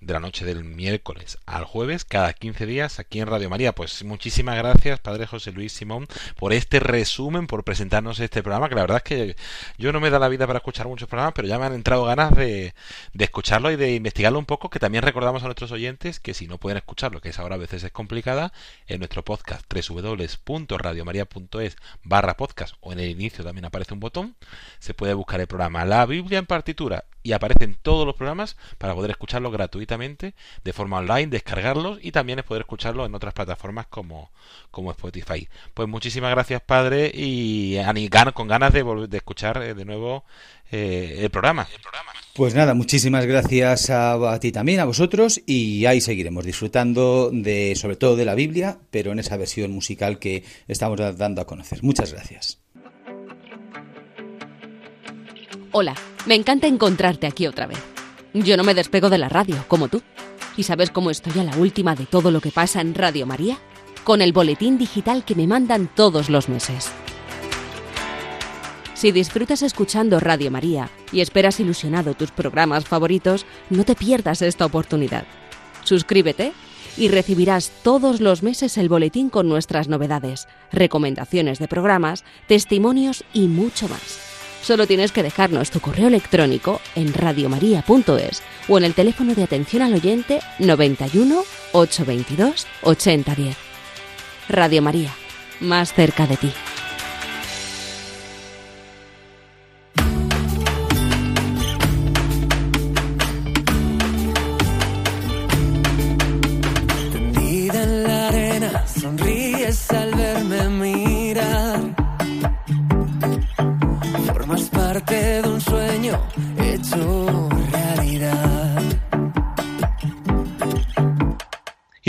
[0.00, 3.74] de la noche del miércoles al jueves, cada 15 días aquí en Radio María.
[3.74, 8.74] Pues muchísimas gracias, Padre José Luis Simón, por este resumen, por presentarnos este programa, que
[8.74, 9.36] la verdad es que
[9.78, 12.04] yo no me da la vida para escuchar muchos programas, pero ya me han entrado
[12.04, 12.74] ganas de,
[13.12, 16.46] de escucharlo y de investigarlo un poco, que también recordamos a nuestros oyentes que si
[16.46, 18.52] no pueden escucharlo, que es ahora a veces es complicada,
[18.86, 24.36] en nuestro podcast www.radiomaria.es barra podcast o en el inicio también aparece un botón,
[24.78, 28.94] se puede buscar el programa La Biblia en partitura y aparecen todos los programas para
[28.94, 33.86] poder escucharlos gratuitamente de forma online, descargarlos y también es poder escucharlos en otras plataformas
[33.86, 34.30] como,
[34.70, 35.48] como Spotify.
[35.74, 37.76] Pues muchísimas gracias padre y
[38.34, 40.24] con ganas de volver de escuchar eh, de nuevo
[40.70, 41.66] eh, el programa.
[42.34, 47.74] Pues nada, muchísimas gracias a, a ti también, a vosotros, y ahí seguiremos disfrutando de,
[47.76, 51.46] sobre todo de la Biblia, pero en esa versión musical que estamos da- dando a
[51.46, 51.82] conocer.
[51.82, 52.58] Muchas gracias.
[55.72, 55.94] Hola,
[56.26, 57.78] me encanta encontrarte aquí otra vez.
[58.34, 60.02] Yo no me despego de la radio, como tú.
[60.56, 63.56] ¿Y sabes cómo estoy a la última de todo lo que pasa en Radio María?
[64.02, 66.90] Con el boletín digital que me mandan todos los meses.
[68.94, 74.66] Si disfrutas escuchando Radio María y esperas ilusionado tus programas favoritos, no te pierdas esta
[74.66, 75.24] oportunidad.
[75.84, 76.52] Suscríbete
[76.96, 83.46] y recibirás todos los meses el boletín con nuestras novedades, recomendaciones de programas, testimonios y
[83.46, 84.29] mucho más.
[84.62, 89.82] Solo tienes que dejarnos tu correo electrónico en radiomaria.es o en el teléfono de atención
[89.82, 91.42] al oyente 91
[91.72, 93.56] 822 8010.
[94.48, 95.14] Radio María,
[95.60, 96.52] más cerca de ti.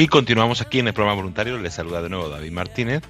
[0.01, 1.59] Y continuamos aquí en el programa voluntario.
[1.59, 3.03] Les saluda de nuevo David Martínez.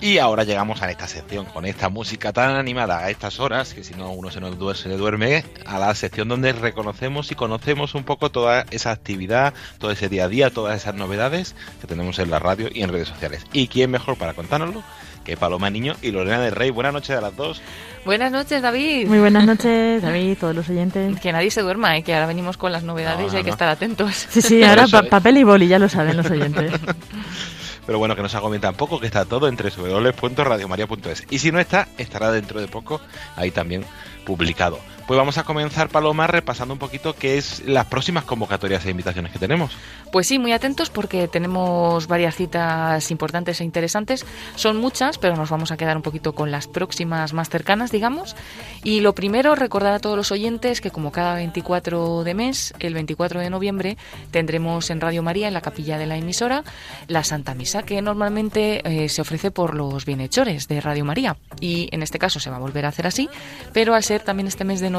[0.00, 3.84] Y ahora llegamos a esta sección con esta música tan animada a estas horas, que
[3.84, 7.36] si no uno se nos duerme, se le duerme, a la sección donde reconocemos y
[7.36, 11.86] conocemos un poco toda esa actividad, todo ese día a día, todas esas novedades que
[11.86, 13.46] tenemos en la radio y en redes sociales.
[13.52, 14.82] ¿Y quién mejor para contárnoslo
[15.28, 16.70] que Paloma Niño y Lorena del Rey?
[16.70, 17.60] Buenas noches a las dos.
[18.04, 19.06] Buenas noches, David.
[19.06, 21.20] Muy buenas noches, David, todos los oyentes.
[21.20, 22.02] Que nadie se duerma, ¿eh?
[22.02, 24.14] que ahora venimos con las novedades No, y hay no, que estar atentos.
[24.30, 26.72] Sí, sí, ahora pa- papel y boli, ya lo saben los oyentes.
[27.86, 31.26] Pero bueno, que no se agobien tampoco, que está todo en www.radiomaria.es.
[31.30, 33.00] Y si no está, estará dentro de poco
[33.36, 33.84] ahí también
[34.24, 34.78] publicado.
[35.08, 39.32] Pues vamos a comenzar, Paloma, repasando un poquito qué es las próximas convocatorias e invitaciones
[39.32, 39.74] que tenemos.
[40.12, 44.26] Pues sí, muy atentos porque tenemos varias citas importantes e interesantes.
[44.54, 48.36] Son muchas, pero nos vamos a quedar un poquito con las próximas más cercanas, digamos.
[48.84, 52.92] Y lo primero, recordar a todos los oyentes que como cada 24 de mes, el
[52.92, 53.96] 24 de noviembre,
[54.30, 56.64] tendremos en Radio María, en la capilla de la emisora,
[57.06, 61.38] la Santa Misa, que normalmente eh, se ofrece por los bienhechores de Radio María.
[61.62, 63.30] Y en este caso se va a volver a hacer así,
[63.72, 64.97] pero al ser también este mes de noviembre,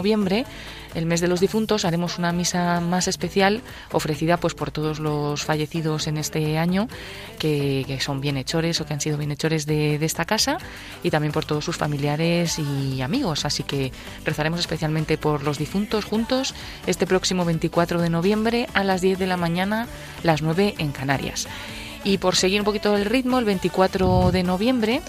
[0.95, 5.43] el mes de los difuntos, haremos una misa más especial ofrecida pues por todos los
[5.43, 6.87] fallecidos en este año
[7.37, 10.57] que, que son bienhechores o que han sido bienhechores de, de esta casa
[11.03, 13.45] y también por todos sus familiares y amigos.
[13.45, 13.91] Así que
[14.25, 16.55] rezaremos especialmente por los difuntos juntos
[16.87, 19.87] este próximo 24 de noviembre a las 10 de la mañana,
[20.23, 21.47] las 9 en Canarias.
[22.09, 25.01] Y por seguir un poquito el ritmo, el 24 de noviembre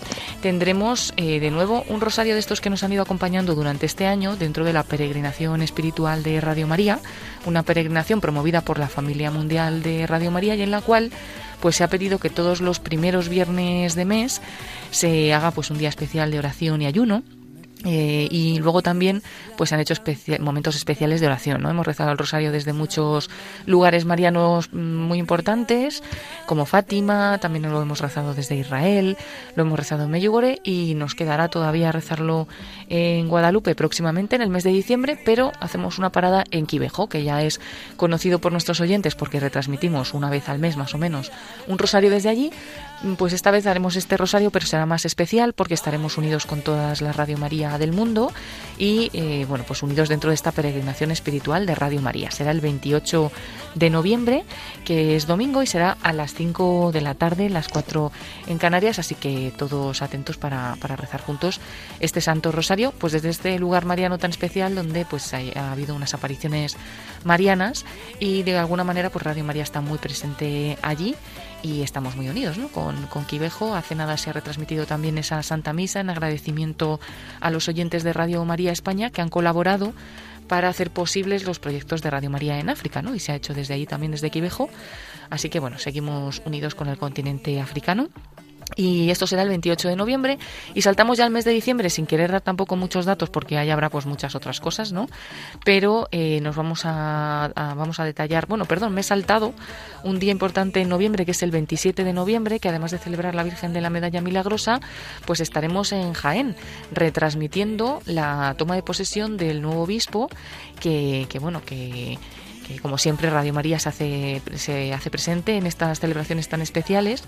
[0.42, 4.06] tendremos eh, de nuevo un rosario de estos que nos han ido acompañando durante este
[4.06, 6.98] año dentro de la peregrinación espiritual de Radio María,
[7.46, 11.10] una peregrinación promovida por la familia mundial de Radio María y en la cual
[11.62, 14.42] pues se ha pedido que todos los primeros viernes de mes
[14.90, 17.22] se haga pues un día especial de oración y ayuno
[17.84, 19.22] eh, y luego también
[19.56, 19.94] pues han hecho
[20.40, 23.30] momentos especiales de oración no hemos rezado el rosario desde muchos
[23.66, 26.02] lugares marianos mm, muy importantes
[26.46, 29.16] como Fátima también lo hemos rezado desde Israel
[29.54, 32.48] lo hemos rezado en Medjugorje y nos quedará todavía rezarlo
[32.88, 37.24] en Guadalupe próximamente en el mes de diciembre pero hacemos una parada en Quivejo que
[37.24, 37.60] ya es
[37.96, 41.32] conocido por nuestros oyentes porque retransmitimos una vez al mes más o menos
[41.66, 42.50] un rosario desde allí
[43.16, 47.00] pues esta vez haremos este rosario, pero será más especial porque estaremos unidos con todas
[47.00, 48.32] las Radio María del mundo
[48.78, 52.30] y, eh, bueno, pues unidos dentro de esta peregrinación espiritual de Radio María.
[52.30, 53.32] Será el 28
[53.74, 54.44] de noviembre,
[54.84, 58.10] que es domingo, y será a las 5 de la tarde, las 4
[58.48, 61.60] en Canarias, así que todos atentos para, para rezar juntos
[62.00, 65.94] este Santo Rosario, pues desde este lugar mariano tan especial donde pues hay- ha habido
[65.94, 66.76] unas apariciones
[67.24, 67.84] marianas
[68.18, 71.14] y de alguna manera pues Radio María está muy presente allí
[71.62, 72.68] y estamos muy unidos ¿no?
[72.68, 73.74] con, con Quivejo.
[73.74, 76.98] Hace nada se ha retransmitido también esa Santa Misa en agradecimiento
[77.40, 79.92] a los oyentes de Radio María España que han colaborado
[80.50, 83.14] para hacer posibles los proyectos de Radio María en África, ¿no?
[83.14, 84.68] Y se ha hecho desde ahí también, desde Quivejo.
[85.30, 88.08] Así que bueno, seguimos unidos con el continente africano.
[88.76, 90.38] Y esto será el 28 de noviembre
[90.74, 93.70] y saltamos ya al mes de diciembre sin querer dar tampoco muchos datos porque ahí
[93.70, 95.06] habrá pues muchas otras cosas, ¿no?
[95.64, 99.52] Pero eh, nos vamos a, a- vamos a detallar, bueno, perdón, me he saltado
[100.04, 103.34] un día importante en noviembre que es el 27 de noviembre que además de celebrar
[103.34, 104.80] la Virgen de la Medalla Milagrosa,
[105.26, 106.56] pues estaremos en Jaén
[106.92, 110.28] retransmitiendo la toma de posesión del nuevo obispo
[110.80, 112.18] que, que bueno, que
[112.78, 117.24] como siempre Radio María se hace, se hace presente en estas celebraciones tan especiales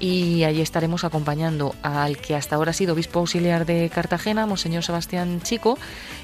[0.00, 4.84] y allí estaremos acompañando al que hasta ahora ha sido obispo auxiliar de Cartagena, Monseñor
[4.84, 5.78] Sebastián Chico,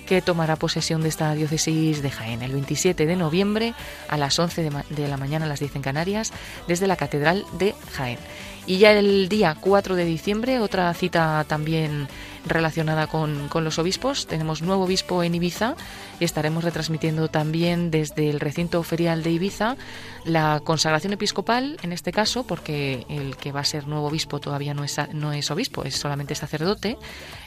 [0.07, 3.74] que tomará posesión de esta diócesis de Jaén el 27 de noviembre
[4.09, 6.33] a las 11 de, de la mañana a las 10 en Canarias
[6.68, 8.18] desde la Catedral de Jaén.
[8.66, 12.09] Y ya el día 4 de diciembre, otra cita también
[12.46, 14.26] relacionada con, con los obispos.
[14.26, 15.76] Tenemos nuevo obispo en Ibiza
[16.20, 19.76] y estaremos retransmitiendo también desde el recinto ferial de Ibiza
[20.24, 24.72] la consagración episcopal, en este caso, porque el que va a ser nuevo obispo todavía
[24.72, 26.96] no es, no es obispo, es solamente sacerdote,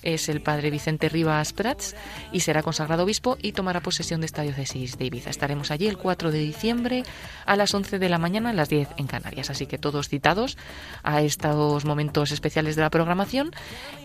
[0.04, 1.96] es el padre Vicente Rivas Prats
[2.32, 5.32] y será consagrado obispo y tomará posesión de esta diócesis de Ibiza.
[5.32, 7.04] Estaremos allí el 4 de diciembre
[7.46, 9.50] a las 11 de la mañana, a las 10 en Canarias.
[9.50, 10.58] Así que todos citados
[11.02, 13.52] a estos momentos especiales de la programación,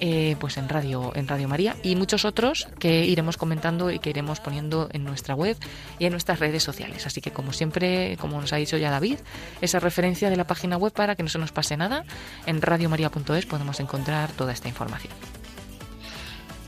[0.00, 4.11] eh, pues en Radio, en Radio María y muchos otros que iremos comentando y que
[4.11, 5.57] iremos poniendo en nuestra web
[5.99, 7.07] y en nuestras redes sociales.
[7.07, 9.18] Así que como siempre, como nos ha dicho ya David,
[9.61, 12.05] esa referencia de la página web para que no se nos pase nada,
[12.47, 15.12] en radiomaria.es podemos encontrar toda esta información.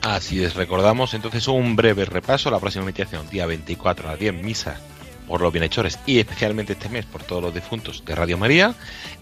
[0.02, 2.50] Así es, recordamos entonces un breve repaso.
[2.50, 4.78] La próxima meditación, día 24 a las 10, misa
[5.26, 8.74] por los bienhechores y especialmente este mes por todos los difuntos de Radio María.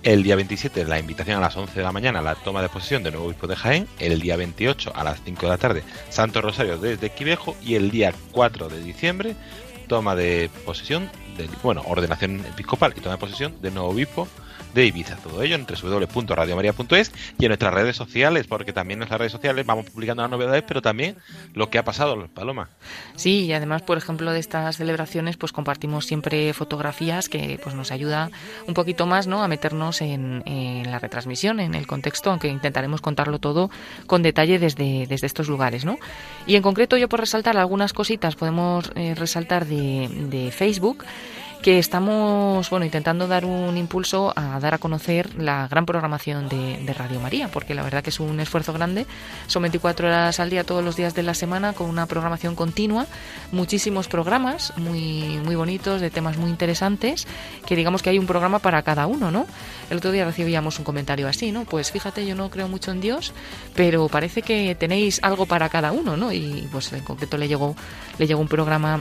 [0.02, 3.02] El día 27, la invitación a las 11 de la mañana, la toma de posesión
[3.02, 3.88] del nuevo obispo de Jaén.
[3.98, 7.56] El día 28, a las 5 de la tarde, Santo Rosario desde Quivejo.
[7.62, 9.36] Y el día 4 de diciembre,
[9.88, 14.28] toma de posesión, del, bueno, ordenación episcopal y toma de posesión del nuevo obispo
[14.74, 15.16] de Ibiza.
[15.16, 19.66] Todo ello en www.radiomaria.es y en nuestras redes sociales, porque también en nuestras redes sociales
[19.66, 21.16] vamos publicando las novedades, pero también
[21.54, 22.68] lo que ha pasado, Paloma.
[23.16, 27.92] Sí, y además, por ejemplo, de estas celebraciones, pues compartimos siempre fotografías que pues nos
[27.92, 28.30] ayuda
[28.66, 29.42] un poquito más, ¿no?
[29.42, 30.42] A meternos en,
[30.86, 33.70] la retransmisión, en el contexto, aunque intentaremos contarlo todo
[34.06, 35.98] con detalle desde, desde estos lugares, ¿no?
[36.46, 41.04] Y en concreto, yo por resaltar algunas cositas, podemos eh, resaltar de, de Facebook
[41.62, 46.82] que estamos bueno intentando dar un impulso a dar a conocer la gran programación de,
[46.84, 49.06] de, Radio María, porque la verdad que es un esfuerzo grande.
[49.46, 53.06] Son 24 horas al día todos los días de la semana con una programación continua,
[53.52, 57.28] muchísimos programas muy muy bonitos de temas muy interesantes,
[57.64, 59.46] que digamos que hay un programa para cada uno, ¿no?
[59.88, 61.64] El otro día recibíamos un comentario así, ¿no?
[61.64, 63.32] Pues fíjate, yo no creo mucho en Dios,
[63.74, 66.32] pero parece que tenéis algo para cada uno, ¿no?
[66.32, 67.76] Y pues en concreto le llegó
[68.18, 69.00] le llegó un programa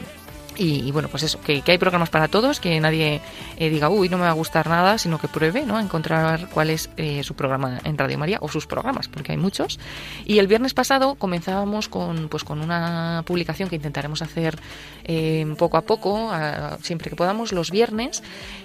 [0.57, 3.21] Y, y bueno, pues eso, que, que hay programas para todos, que nadie
[3.57, 5.77] eh, diga, uy, no me va a gustar nada, sino que pruebe, ¿no?
[5.77, 9.37] A encontrar cuál es eh, su programa en Radio María o sus programas, porque hay
[9.37, 9.79] muchos.
[10.25, 14.59] Y el viernes pasado comenzábamos con, pues, con una publicación que intentaremos hacer
[15.05, 18.21] eh, poco a poco, a- siempre que podamos, los viernes,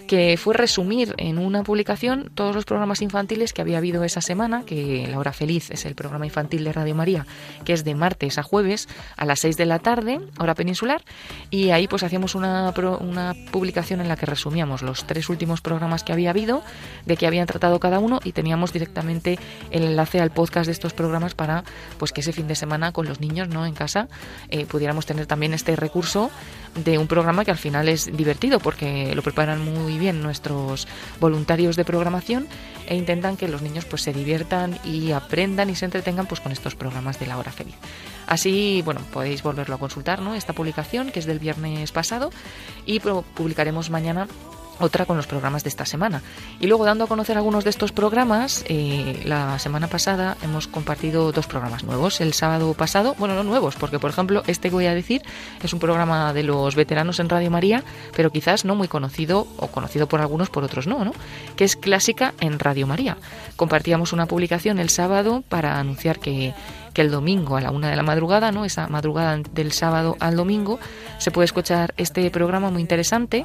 [0.09, 4.65] que fue resumir en una publicación todos los programas infantiles que había habido esa semana,
[4.67, 7.27] que La Hora Feliz es el programa infantil de Radio María,
[7.65, 11.03] que es de martes a jueves a las 6 de la tarde, hora peninsular,
[11.51, 16.03] y ahí pues hacíamos una, una publicación en la que resumíamos los tres últimos programas
[16.03, 16.63] que había habido,
[17.05, 19.39] de que habían tratado cada uno y teníamos directamente
[19.71, 21.65] el enlace al podcast de estos programas para
[21.99, 24.09] pues que ese fin de semana con los niños no en casa
[24.49, 26.31] eh, pudiéramos tener también este recurso
[26.75, 30.89] de un programa que al final es divertido porque lo preparan muy bien nuestros
[31.21, 32.47] voluntarios de programación
[32.87, 36.53] e intentan que los niños pues se diviertan y aprendan y se entretengan pues con
[36.53, 37.77] estos programas de la hora feliz.
[38.27, 40.35] Así, bueno, podéis volverlo a consultar, ¿no?
[40.35, 42.31] Esta publicación que es del viernes pasado
[42.85, 44.27] y publicaremos mañana
[44.79, 46.23] otra con los programas de esta semana.
[46.61, 51.33] Y luego dando a conocer algunos de estos programas, eh, la semana pasada hemos compartido
[51.33, 52.21] dos programas nuevos.
[52.21, 55.23] El sábado pasado, bueno, no nuevos, porque por ejemplo este que voy a decir
[55.63, 57.83] es un programa de los veteranos en Radio María,
[58.15, 61.13] pero quizás no muy conocido o conocido por algunos, por otros no, ¿no?
[61.57, 63.17] Que es Clásica en Radio María.
[63.57, 66.55] Compartíamos una publicación el sábado para anunciar que
[66.97, 68.65] que el domingo a la una de la madrugada, ¿no?
[68.65, 70.81] Esa madrugada del sábado al domingo,
[71.19, 73.45] se puede escuchar este programa muy interesante.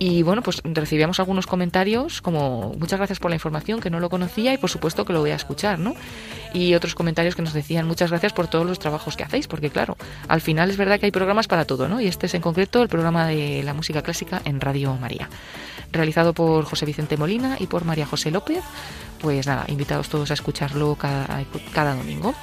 [0.00, 4.10] Y bueno, pues recibíamos algunos comentarios como muchas gracias por la información, que no lo
[4.10, 5.94] conocía y por supuesto que lo voy a escuchar, ¿no?
[6.52, 9.70] Y otros comentarios que nos decían muchas gracias por todos los trabajos que hacéis, porque
[9.70, 9.96] claro,
[10.26, 12.00] al final es verdad que hay programas para todo, ¿no?
[12.00, 15.30] Y este es en concreto el programa de la música clásica en Radio María,
[15.92, 18.64] realizado por José Vicente Molina y por María José López.
[19.20, 22.34] Pues nada, invitados todos a escucharlo cada, cada domingo.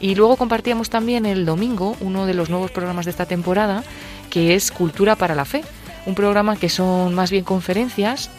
[0.00, 3.84] Y luego compartíamos también el domingo uno de los nuevos programas de esta temporada,
[4.30, 5.62] que es Cultura para la Fe,
[6.06, 8.30] un programa que son más bien conferencias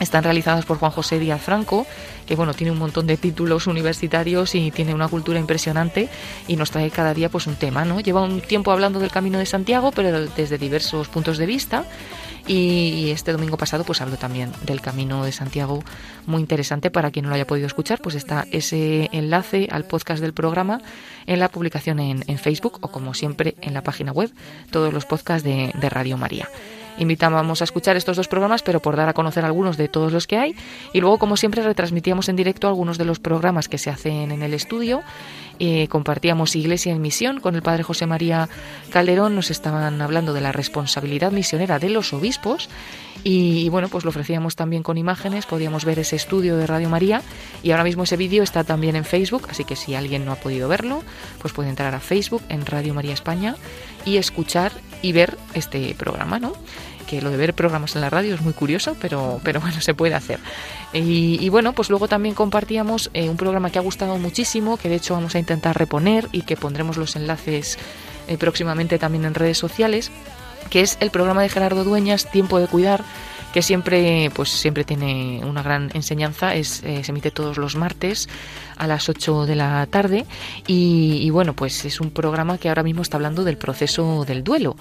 [0.00, 1.86] están realizadas por Juan José Díaz Franco,
[2.26, 6.08] que bueno, tiene un montón de títulos universitarios y tiene una cultura impresionante
[6.46, 8.00] y nos trae cada día pues un tema, ¿no?
[8.00, 11.84] Lleva un tiempo hablando del Camino de Santiago, pero desde diversos puntos de vista.
[12.48, 15.84] Y este domingo pasado pues habló también del Camino de Santiago,
[16.24, 20.22] muy interesante para quien no lo haya podido escuchar, pues está ese enlace al podcast
[20.22, 20.80] del programa
[21.26, 24.32] en la publicación en, en Facebook o como siempre en la página web,
[24.70, 26.48] todos los podcasts de Radio María
[26.98, 30.26] invitábamos a escuchar estos dos programas, pero por dar a conocer algunos de todos los
[30.26, 30.54] que hay.
[30.92, 34.42] Y luego, como siempre, retransmitíamos en directo algunos de los programas que se hacen en
[34.42, 35.02] el estudio.
[35.60, 38.48] Eh, compartíamos Iglesia en Misión con el padre José María
[38.90, 39.34] Calderón.
[39.34, 42.68] Nos estaban hablando de la responsabilidad misionera de los obispos.
[43.24, 45.46] Y, y, bueno, pues lo ofrecíamos también con imágenes.
[45.46, 47.22] Podíamos ver ese estudio de Radio María.
[47.64, 49.48] Y ahora mismo ese vídeo está también en Facebook.
[49.50, 51.02] Así que si alguien no ha podido verlo,
[51.40, 53.56] pues puede entrar a Facebook en Radio María España
[54.04, 54.72] y escuchar
[55.02, 56.52] y ver este programa, ¿no?
[57.08, 59.94] Que lo de ver programas en la radio es muy curioso, pero, pero bueno, se
[59.94, 60.38] puede hacer.
[60.92, 64.88] Y, y bueno, pues luego también compartíamos eh, un programa que ha gustado muchísimo, que
[64.88, 67.78] de hecho vamos a intentar reponer y que pondremos los enlaces
[68.28, 70.10] eh, próximamente también en redes sociales,
[70.68, 73.02] que es el programa de Gerardo Dueñas, Tiempo de Cuidar,
[73.58, 78.28] que siempre pues siempre tiene una gran enseñanza es eh, se emite todos los martes
[78.76, 80.26] a las 8 de la tarde
[80.68, 84.44] y, y, bueno pues es un programa que ahora mismo está hablando del proceso del
[84.44, 84.76] duelo.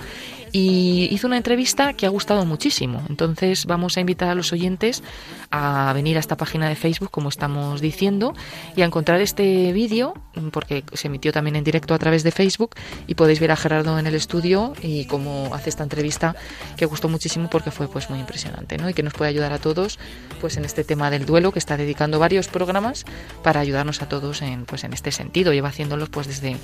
[0.52, 3.04] Y hizo una entrevista que ha gustado muchísimo.
[3.10, 5.04] Entonces vamos a invitar a los oyentes
[5.52, 8.34] a venir a esta página de Facebook como estamos diciendo
[8.76, 10.14] y a encontrar este vídeo
[10.52, 12.76] porque se emitió también en directo a través de Facebook
[13.08, 16.36] y podéis ver a Gerardo en el estudio y cómo hace esta entrevista
[16.76, 20.00] que gustó muchísimo porque fue pues muy impresionante y que nos puede ayudar a todos
[20.42, 23.06] pues en este tema del duelo que está dedicando varios programas
[23.44, 25.54] para ayudarnos a todos en pues en este sentido.
[25.54, 26.58] Lleva haciéndolos pues desde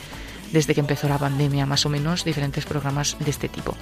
[0.52, 3.76] desde que empezó la pandemia más o menos diferentes programas de este tipo.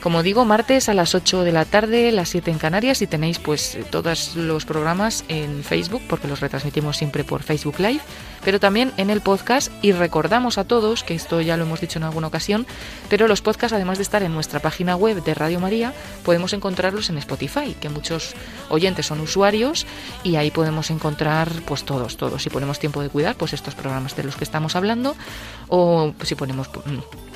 [0.00, 3.38] Como digo, martes a las 8 de la tarde, las 7 en Canarias y tenéis
[3.38, 8.00] pues todos los programas en Facebook porque los retransmitimos siempre por Facebook Live,
[8.44, 11.98] pero también en el podcast y recordamos a todos, que esto ya lo hemos dicho
[11.98, 12.66] en alguna ocasión,
[13.08, 15.92] pero los podcasts además de estar en nuestra página web de Radio María,
[16.24, 18.34] podemos encontrarlos en Spotify, que muchos
[18.68, 19.86] oyentes son usuarios
[20.22, 22.42] y ahí podemos encontrar pues todos, todos.
[22.42, 25.16] Si ponemos tiempo de cuidar, pues estos programas de los que estamos hablando
[25.68, 26.68] o si ponemos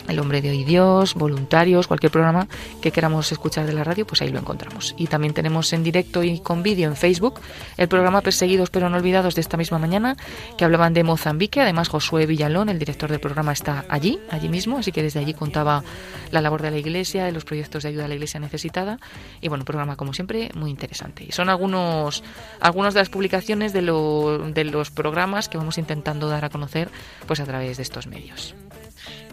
[0.09, 2.49] el hombre de hoy Dios, voluntarios, cualquier programa
[2.81, 4.95] que queramos escuchar de la radio, pues ahí lo encontramos.
[4.99, 7.41] Y también tenemos en directo y con vídeo en Facebook
[7.77, 10.17] el programa Perseguidos pero no olvidados de esta misma mañana,
[10.57, 11.61] que hablaban de Mozambique.
[11.61, 15.35] Además, Josué Villalón, el director del programa, está allí, allí mismo, así que desde allí
[15.35, 15.83] contaba
[16.31, 18.99] la labor de la iglesia, de los proyectos de ayuda a la iglesia necesitada.
[19.41, 21.25] Y bueno, programa como siempre muy interesante.
[21.29, 22.23] Y son algunos,
[22.61, 26.89] algunas de las publicaciones de, lo, de los programas que vamos intentando dar a conocer
[27.27, 28.55] pues a través de estos medios.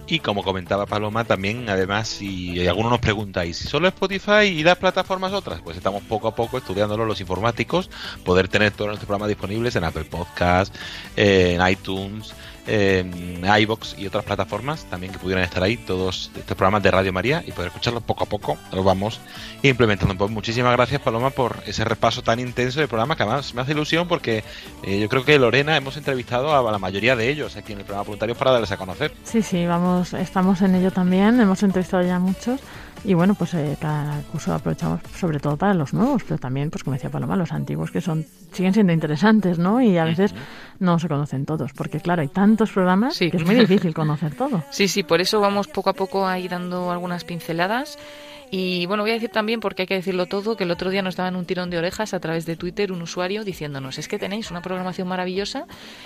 [0.08, 4.64] Y como comentaba Paloma, también, además, si alguno nos pregunta, ¿y si solo Spotify y
[4.64, 5.62] las plataformas otras?
[5.62, 7.90] Pues estamos poco a poco estudiándolo los informáticos,
[8.24, 10.76] poder tener todos nuestros programas disponibles en Apple Podcast,
[11.16, 12.36] en iTunes,
[12.68, 17.14] en iBox y otras plataformas también que pudieran estar ahí, todos estos programas de Radio
[17.14, 19.20] María y poder escucharlos poco a poco, los vamos
[19.62, 20.16] implementando.
[20.18, 23.72] Pues muchísimas gracias Paloma por ese repaso tan intenso del programa que además me hace
[23.74, 24.44] ilusión porque
[24.84, 27.86] eh, yo creo que Lorena hemos entrevistado a la mayoría de ellos aquí en el
[27.86, 29.14] programa voluntario para darles a conocer.
[29.24, 32.62] Sí, sí, vamos, estamos en ello también, hemos entrevistado ya muchos
[33.06, 36.84] y bueno, pues eh, cada curso aprovechamos sobre todo para los nuevos, pero también, pues
[36.84, 39.82] como decía Paloma, los antiguos que son siguen siendo interesantes, ¿no?
[39.82, 40.34] Y a veces
[40.80, 44.64] no se conocen todos, porque claro, hay tantos programas que es muy difícil conocer todo.
[44.72, 47.98] Sí, sí, por eso vamos poco a poco a ir dando algunas pinceladas.
[48.52, 51.02] Y bueno, voy a decir también, porque hay que decirlo todo, que el otro día
[51.02, 54.20] nos daban un tirón de orejas a través de Twitter un usuario diciéndonos, es que
[54.20, 55.66] tenéis una programación maravillosa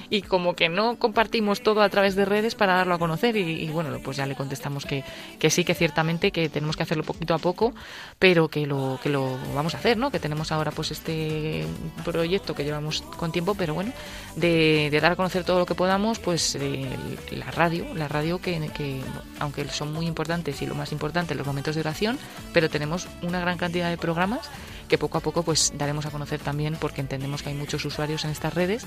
[0.10, 3.36] y como que no compartimos todo a través de redes para darlo a conocer.
[3.36, 5.04] Y, bueno, pues ya le contestamos que,
[5.38, 7.74] que sí, que ciertamente que tenemos que hacerlo poquito a poco,
[8.18, 10.12] pero que lo, que lo vamos a hacer, ¿no?
[10.12, 11.66] Que tenemos ahora pues este
[12.04, 13.92] proyecto que llevamos con tiempo, pero bueno,
[14.36, 16.88] de, de dar a conocer todo lo que podamos, pues eh,
[17.32, 19.02] la radio, la radio que, que
[19.40, 22.18] aunque son muy importantes y lo más importante, los momentos de oración,
[22.54, 24.50] pero tenemos una gran cantidad de programas
[24.88, 28.26] que poco a poco pues daremos a conocer también porque entendemos que hay muchos usuarios
[28.26, 28.86] en estas redes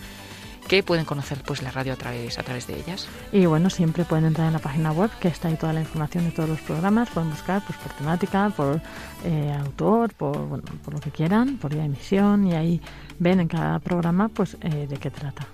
[0.68, 3.08] que pueden conocer pues la radio a través a través de ellas.
[3.32, 6.24] Y bueno, siempre pueden entrar en la página web que está ahí toda la información
[6.24, 8.80] de todos los programas, pueden buscar pues por temática, por
[9.24, 12.80] eh, autor, por bueno, por lo que quieran, por día de emisión y ahí
[13.18, 15.46] ven en cada programa pues eh, de qué trata.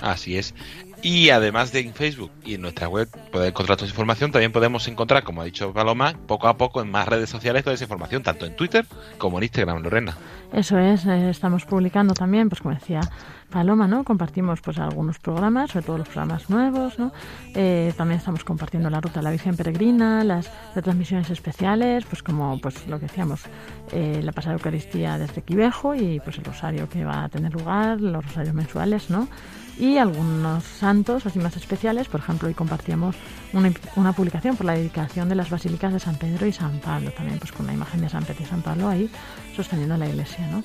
[0.00, 0.54] Así es.
[1.02, 4.52] Y además de en Facebook y en nuestra web poder encontrar toda esa información, también
[4.52, 7.84] podemos encontrar, como ha dicho Paloma, poco a poco en más redes sociales toda esa
[7.84, 8.84] información, tanto en Twitter
[9.16, 10.16] como en Instagram, Lorena.
[10.52, 13.00] Eso es, eh, estamos publicando también, pues como decía
[13.50, 14.04] Paloma, ¿no?
[14.04, 17.12] Compartimos pues algunos programas, sobre todo los programas nuevos, ¿no?
[17.54, 22.60] Eh, también estamos compartiendo la ruta de la Virgen Peregrina, las retransmisiones especiales, pues como
[22.60, 23.42] pues lo que decíamos,
[23.92, 28.00] eh, la pasada Eucaristía desde Quivejo y pues el rosario que va a tener lugar,
[28.00, 29.28] los rosarios mensuales, ¿no?
[29.80, 32.06] Y algunos santos así más especiales.
[32.08, 33.16] Por ejemplo, hoy compartíamos
[33.54, 37.10] una, una, publicación por la dedicación de las basílicas de San Pedro y San Pablo,
[37.12, 39.10] también pues con la imagen de San Pedro y San Pablo ahí
[39.56, 40.62] sosteniendo la iglesia, ¿no?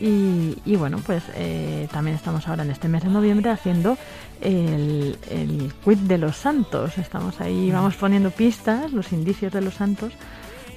[0.00, 3.96] Y, y bueno, pues eh, también estamos ahora en este mes de noviembre haciendo
[4.40, 6.98] el, el quiz de los santos.
[6.98, 10.12] Estamos ahí, vamos poniendo pistas, los indicios de los santos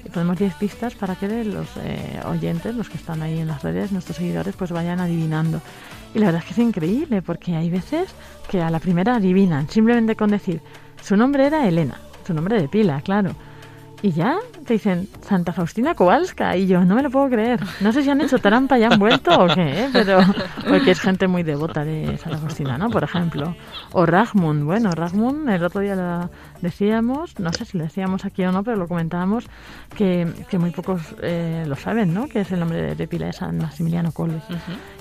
[0.04, 3.62] y ponemos 10 pistas para que los eh, oyentes, los que están ahí en las
[3.62, 5.60] redes, nuestros seguidores, pues vayan adivinando.
[6.14, 8.08] Y la verdad es que es increíble, porque hay veces
[8.50, 10.60] que a la primera adivinan, simplemente con decir,
[11.02, 13.34] su nombre era Elena, su nombre de pila, claro.
[14.00, 17.60] Y ya te dicen Santa Faustina Kowalska y yo no me lo puedo creer.
[17.80, 19.90] No sé si han hecho trampa y han vuelto o qué, ¿eh?
[19.92, 20.20] pero
[20.68, 22.90] porque es gente muy devota de Santa Faustina, ¿no?
[22.90, 23.56] Por ejemplo.
[23.92, 24.64] O Ragmund.
[24.64, 26.30] Bueno, Ragmund el otro día lo
[26.60, 29.46] decíamos, no sé si lo decíamos aquí o no, pero lo comentábamos
[29.96, 32.28] que, que muy pocos eh, lo saben, ¿no?
[32.28, 34.40] Que es el nombre de, de pila de San Maximiliano Kolbe.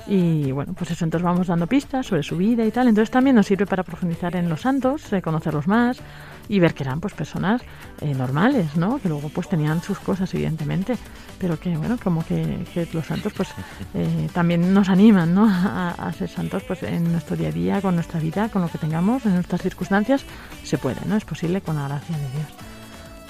[0.07, 2.87] Y bueno, pues eso, entonces vamos dando pistas sobre su vida y tal.
[2.87, 6.01] Entonces también nos sirve para profundizar en los santos, eh, conocerlos más
[6.49, 7.61] y ver que eran pues personas
[8.01, 8.99] eh, normales, ¿no?
[8.99, 10.97] Que luego pues tenían sus cosas evidentemente,
[11.39, 13.49] pero que bueno, como que, que los santos pues
[13.93, 15.47] eh, también nos animan, ¿no?
[15.47, 18.69] A, a, ser santos pues en nuestro día a día, con nuestra vida, con lo
[18.69, 20.23] que tengamos, en nuestras circunstancias,
[20.63, 21.15] se puede, ¿no?
[21.15, 22.47] Es posible con la gracia de Dios.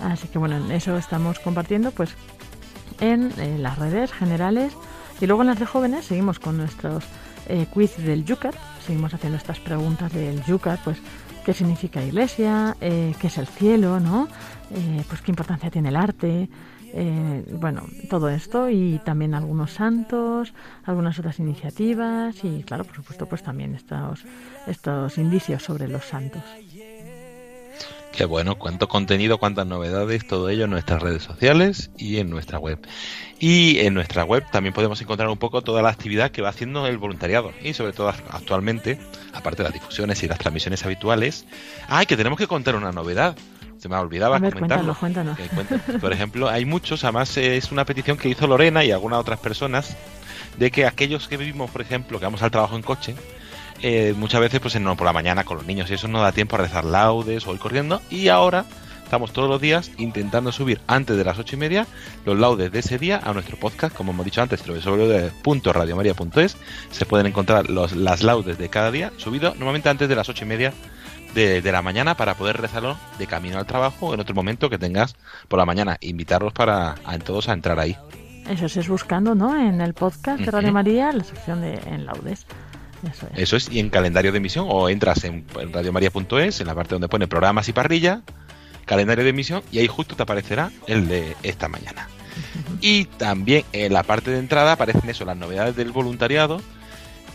[0.01, 2.11] Así que bueno, en eso estamos compartiendo pues
[2.99, 4.73] en, en las redes generales
[5.19, 7.03] y luego en las de jóvenes seguimos con nuestros
[7.47, 8.55] eh, quiz del Yucat,
[8.85, 10.97] seguimos haciendo estas preguntas del Yucat, pues
[11.47, 14.27] qué significa iglesia, eh, qué es el cielo, ¿no?
[14.69, 16.49] Eh, pues qué importancia tiene el arte,
[16.93, 23.27] eh, bueno, todo esto y también algunos santos, algunas otras iniciativas y claro, por supuesto,
[23.27, 24.25] pues también estos,
[24.67, 26.43] estos indicios sobre los santos.
[28.11, 32.59] Qué bueno, cuánto contenido, cuántas novedades, todo ello en nuestras redes sociales y en nuestra
[32.59, 32.79] web.
[33.39, 36.87] Y en nuestra web también podemos encontrar un poco toda la actividad que va haciendo
[36.87, 37.51] el voluntariado.
[37.61, 38.99] Y sobre todo actualmente,
[39.33, 41.45] aparte de las difusiones y las transmisiones habituales,
[41.87, 43.35] ¡ay, que tenemos que contar una novedad!
[43.77, 44.95] Se me olvidaba ver, comentarlo.
[44.95, 46.01] Cuéntanos, cuéntanos.
[46.01, 49.95] Por ejemplo, hay muchos, además es una petición que hizo Lorena y algunas otras personas,
[50.57, 53.15] de que aquellos que vivimos, por ejemplo, que vamos al trabajo en coche,
[53.83, 56.31] eh, muchas veces pues no por la mañana con los niños y eso no da
[56.31, 58.65] tiempo a rezar laudes o ir corriendo y ahora
[59.07, 61.87] estamos todos los días intentando subir antes de las ocho y media
[62.25, 63.95] los laudes de ese día a nuestro podcast.
[63.95, 66.57] Como hemos dicho antes www.radiomaria.es
[66.91, 70.43] se pueden encontrar los, las laudes de cada día subido normalmente antes de las ocho
[70.43, 70.73] y media
[71.33, 74.77] de, de, la mañana para poder rezarlo de camino al trabajo en otro momento que
[74.77, 75.15] tengas
[75.47, 75.95] por la mañana.
[76.01, 77.95] Invitarlos para a todos a entrar ahí.
[78.49, 82.45] Eso es buscando no en el podcast de Radio María la sección de en laudes.
[83.09, 83.39] Eso es.
[83.39, 86.95] Eso es, y en calendario de emisión, o entras en, en radiomaria.es, en la parte
[86.95, 88.23] donde pone programas y parrilla,
[88.87, 92.07] calendario de emisión, y ahí justo te aparecerá el de esta mañana.
[92.81, 96.59] Y también en la parte de entrada aparecen eso, las novedades del voluntariado,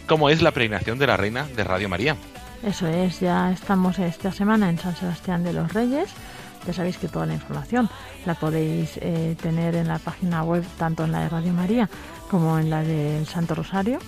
[0.09, 2.16] como es la peregrinación de la Reina de Radio María.
[2.64, 6.09] Eso es, ya estamos esta semana en San Sebastián de los Reyes.
[6.66, 7.90] Ya sabéis que toda la información
[8.24, 11.88] la podéis eh, tener en la página web, tanto en la de Radio María
[12.30, 13.98] como en la del Santo Rosario.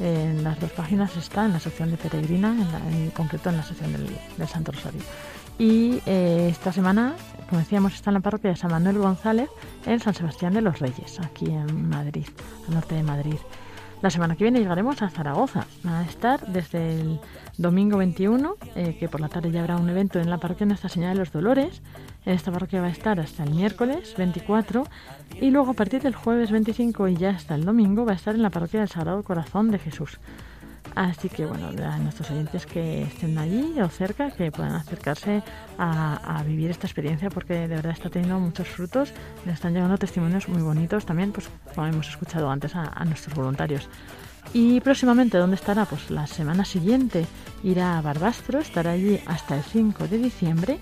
[0.00, 3.58] En las dos páginas está en la sección de Peregrina, en, la- en concreto en
[3.58, 5.02] la sección del Santo Rosario.
[5.58, 7.14] Y eh, esta semana,
[7.48, 9.50] como decíamos, está en la parroquia de San Manuel González
[9.86, 12.26] en San Sebastián de los Reyes, aquí en Madrid,
[12.68, 13.38] al norte de Madrid.
[14.00, 15.66] La semana que viene llegaremos a Zaragoza.
[15.84, 17.20] Va a estar desde el
[17.56, 20.88] domingo 21, eh, que por la tarde ya habrá un evento en la parroquia Nuestra
[20.88, 21.82] Señora de los Dolores.
[22.24, 24.84] En esta parroquia va a estar hasta el miércoles 24
[25.40, 28.36] y luego a partir del jueves 25 y ya hasta el domingo va a estar
[28.36, 30.20] en la parroquia del Sagrado Corazón de Jesús.
[30.94, 35.42] Así que bueno, a nuestros oyentes que estén allí o cerca, que puedan acercarse
[35.78, 39.12] a, vivir esta experiencia porque de verdad está teniendo muchos frutos,
[39.44, 43.34] nos están llegando testimonios muy bonitos también, pues como hemos escuchado antes a, a nuestros
[43.34, 43.88] voluntarios.
[44.54, 45.84] Y próximamente, ¿dónde estará?
[45.84, 47.26] Pues la semana siguiente
[47.62, 50.78] irá a Barbastro, estará allí hasta el 5 de diciembre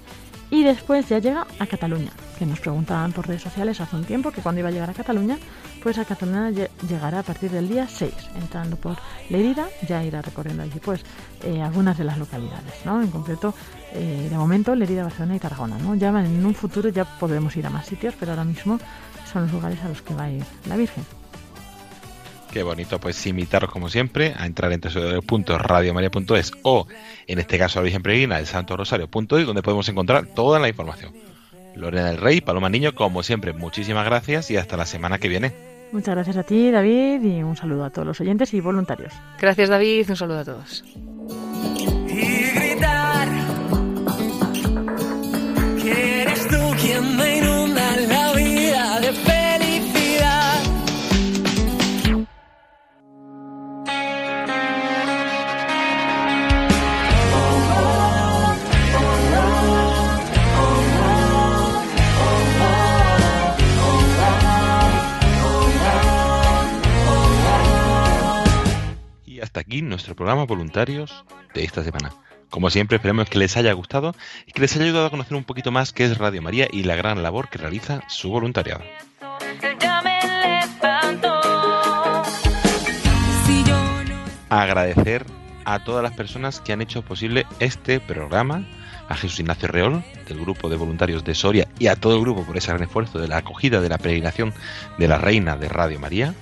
[0.51, 4.30] y después ya llega a Cataluña, que nos preguntaban por redes sociales hace un tiempo
[4.30, 5.39] que cuando iba a llegar a Cataluña,
[5.82, 8.97] pues a Cataluña lle- llegará a partir del día 6, entrando por
[9.30, 11.03] Lerida, ya irá recorriendo allí pues
[11.45, 13.01] eh, algunas de las localidades, ¿no?
[13.01, 13.55] En concreto,
[13.93, 15.95] eh, de momento Lerida, Barcelona y Tarragona, ¿no?
[15.95, 18.78] Ya en un futuro ya podremos ir a más sitios, pero ahora mismo
[19.32, 21.05] son los lugares a los que va a ir la Virgen.
[22.53, 26.87] Qué bonito, pues invitaros como siempre a entrar en www.radiomaria.es o
[27.26, 31.12] en este caso la Virgen Peregrina del Santo Rosario.es donde podemos encontrar toda la información.
[31.77, 35.53] Lorena del Rey, Paloma Niño, como siempre, muchísimas gracias y hasta la semana que viene.
[35.93, 39.12] Muchas gracias a ti, David, y un saludo a todos los oyentes y voluntarios.
[39.41, 40.11] Gracias, David.
[40.11, 40.85] Un saludo a todos.
[69.57, 72.13] Hasta aquí nuestro programa Voluntarios de esta semana.
[72.51, 74.15] Como siempre, esperemos que les haya gustado
[74.47, 76.83] y que les haya ayudado a conocer un poquito más qué es Radio María y
[76.83, 78.85] la gran labor que realiza su voluntariado.
[84.51, 85.25] Agradecer
[85.65, 88.69] a todas las personas que han hecho posible este programa,
[89.09, 92.45] a Jesús Ignacio Reol, del grupo de voluntarios de Soria, y a todo el grupo
[92.45, 94.53] por ese gran esfuerzo de la acogida de la peregrinación
[94.99, 96.35] de la Reina de Radio María,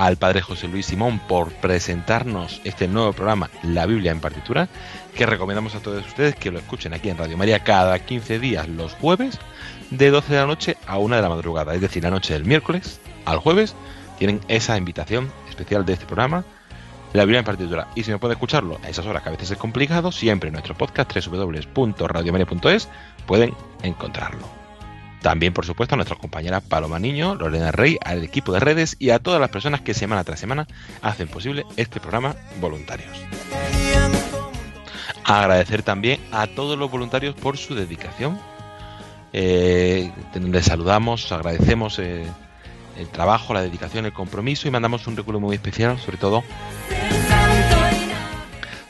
[0.00, 4.66] al Padre José Luis Simón por presentarnos este nuevo programa, La Biblia en partitura,
[5.14, 8.66] que recomendamos a todos ustedes que lo escuchen aquí en Radio María cada 15 días
[8.66, 9.38] los jueves,
[9.90, 12.46] de 12 de la noche a 1 de la madrugada, es decir, la noche del
[12.46, 13.74] miércoles al jueves,
[14.18, 16.46] tienen esa invitación especial de este programa,
[17.12, 17.88] La Biblia en partitura.
[17.94, 20.54] Y si no puede escucharlo a esas horas que a veces es complicado, siempre en
[20.54, 22.88] nuestro podcast www.radiomaria.es
[23.26, 24.59] pueden encontrarlo.
[25.22, 29.10] También, por supuesto, a nuestras compañeras Paloma Niño, Lorena Rey, al equipo de redes y
[29.10, 30.66] a todas las personas que semana tras semana
[31.02, 33.10] hacen posible este programa voluntarios.
[35.24, 38.38] Agradecer también a todos los voluntarios por su dedicación.
[39.32, 42.24] Eh, les saludamos, agradecemos eh,
[42.98, 46.42] el trabajo, la dedicación, el compromiso y mandamos un recuerdo muy especial, sobre todo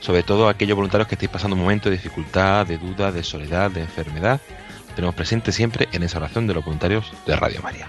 [0.00, 3.22] sobre todo a aquellos voluntarios que estéis pasando un momento de dificultad, de duda, de
[3.22, 4.40] soledad, de enfermedad.
[4.94, 7.88] Tenemos presente siempre en esa oración de los voluntarios de Radio María.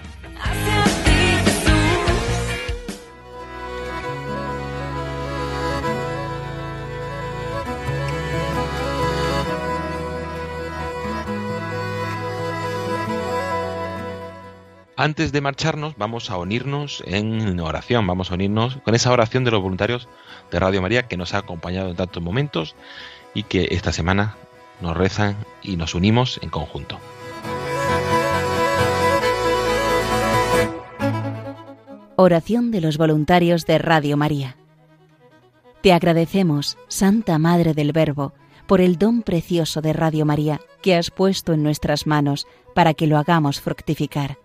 [15.02, 19.50] Antes de marcharnos, vamos a unirnos en oración, vamos a unirnos con esa oración de
[19.50, 20.08] los voluntarios
[20.52, 22.76] de Radio María que nos ha acompañado en tantos momentos
[23.34, 24.36] y que esta semana
[24.82, 27.00] nos rezan y nos unimos en conjunto.
[32.16, 34.56] Oración de los voluntarios de Radio María.
[35.82, 38.34] Te agradecemos, Santa Madre del Verbo,
[38.68, 43.08] por el don precioso de Radio María que has puesto en nuestras manos para que
[43.08, 44.38] lo hagamos fructificar.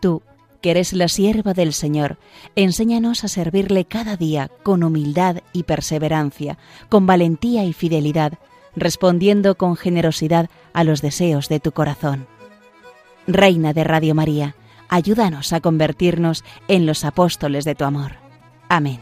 [0.00, 0.22] Tú,
[0.60, 2.18] que eres la sierva del Señor,
[2.56, 6.58] enséñanos a servirle cada día con humildad y perseverancia,
[6.88, 8.38] con valentía y fidelidad,
[8.80, 12.26] respondiendo con generosidad a los deseos de tu corazón.
[13.26, 14.54] Reina de Radio María,
[14.88, 18.12] ayúdanos a convertirnos en los apóstoles de tu amor.
[18.68, 19.00] Amén.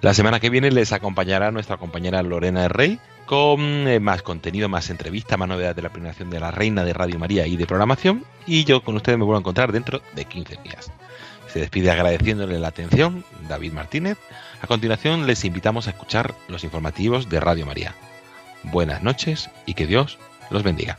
[0.00, 4.88] La semana que viene les acompañará nuestra compañera Lorena Rey con eh, más contenido, más
[4.88, 8.24] entrevista, más novedades de la premiación de la Reina de Radio María y de programación.
[8.46, 10.90] Y yo con ustedes me vuelvo a encontrar dentro de 15 días.
[11.48, 14.18] Se despide agradeciéndole la atención David Martínez.
[14.62, 17.94] A continuación les invitamos a escuchar los informativos de Radio María.
[18.62, 20.18] Buenas noches y que Dios
[20.50, 20.98] los bendiga.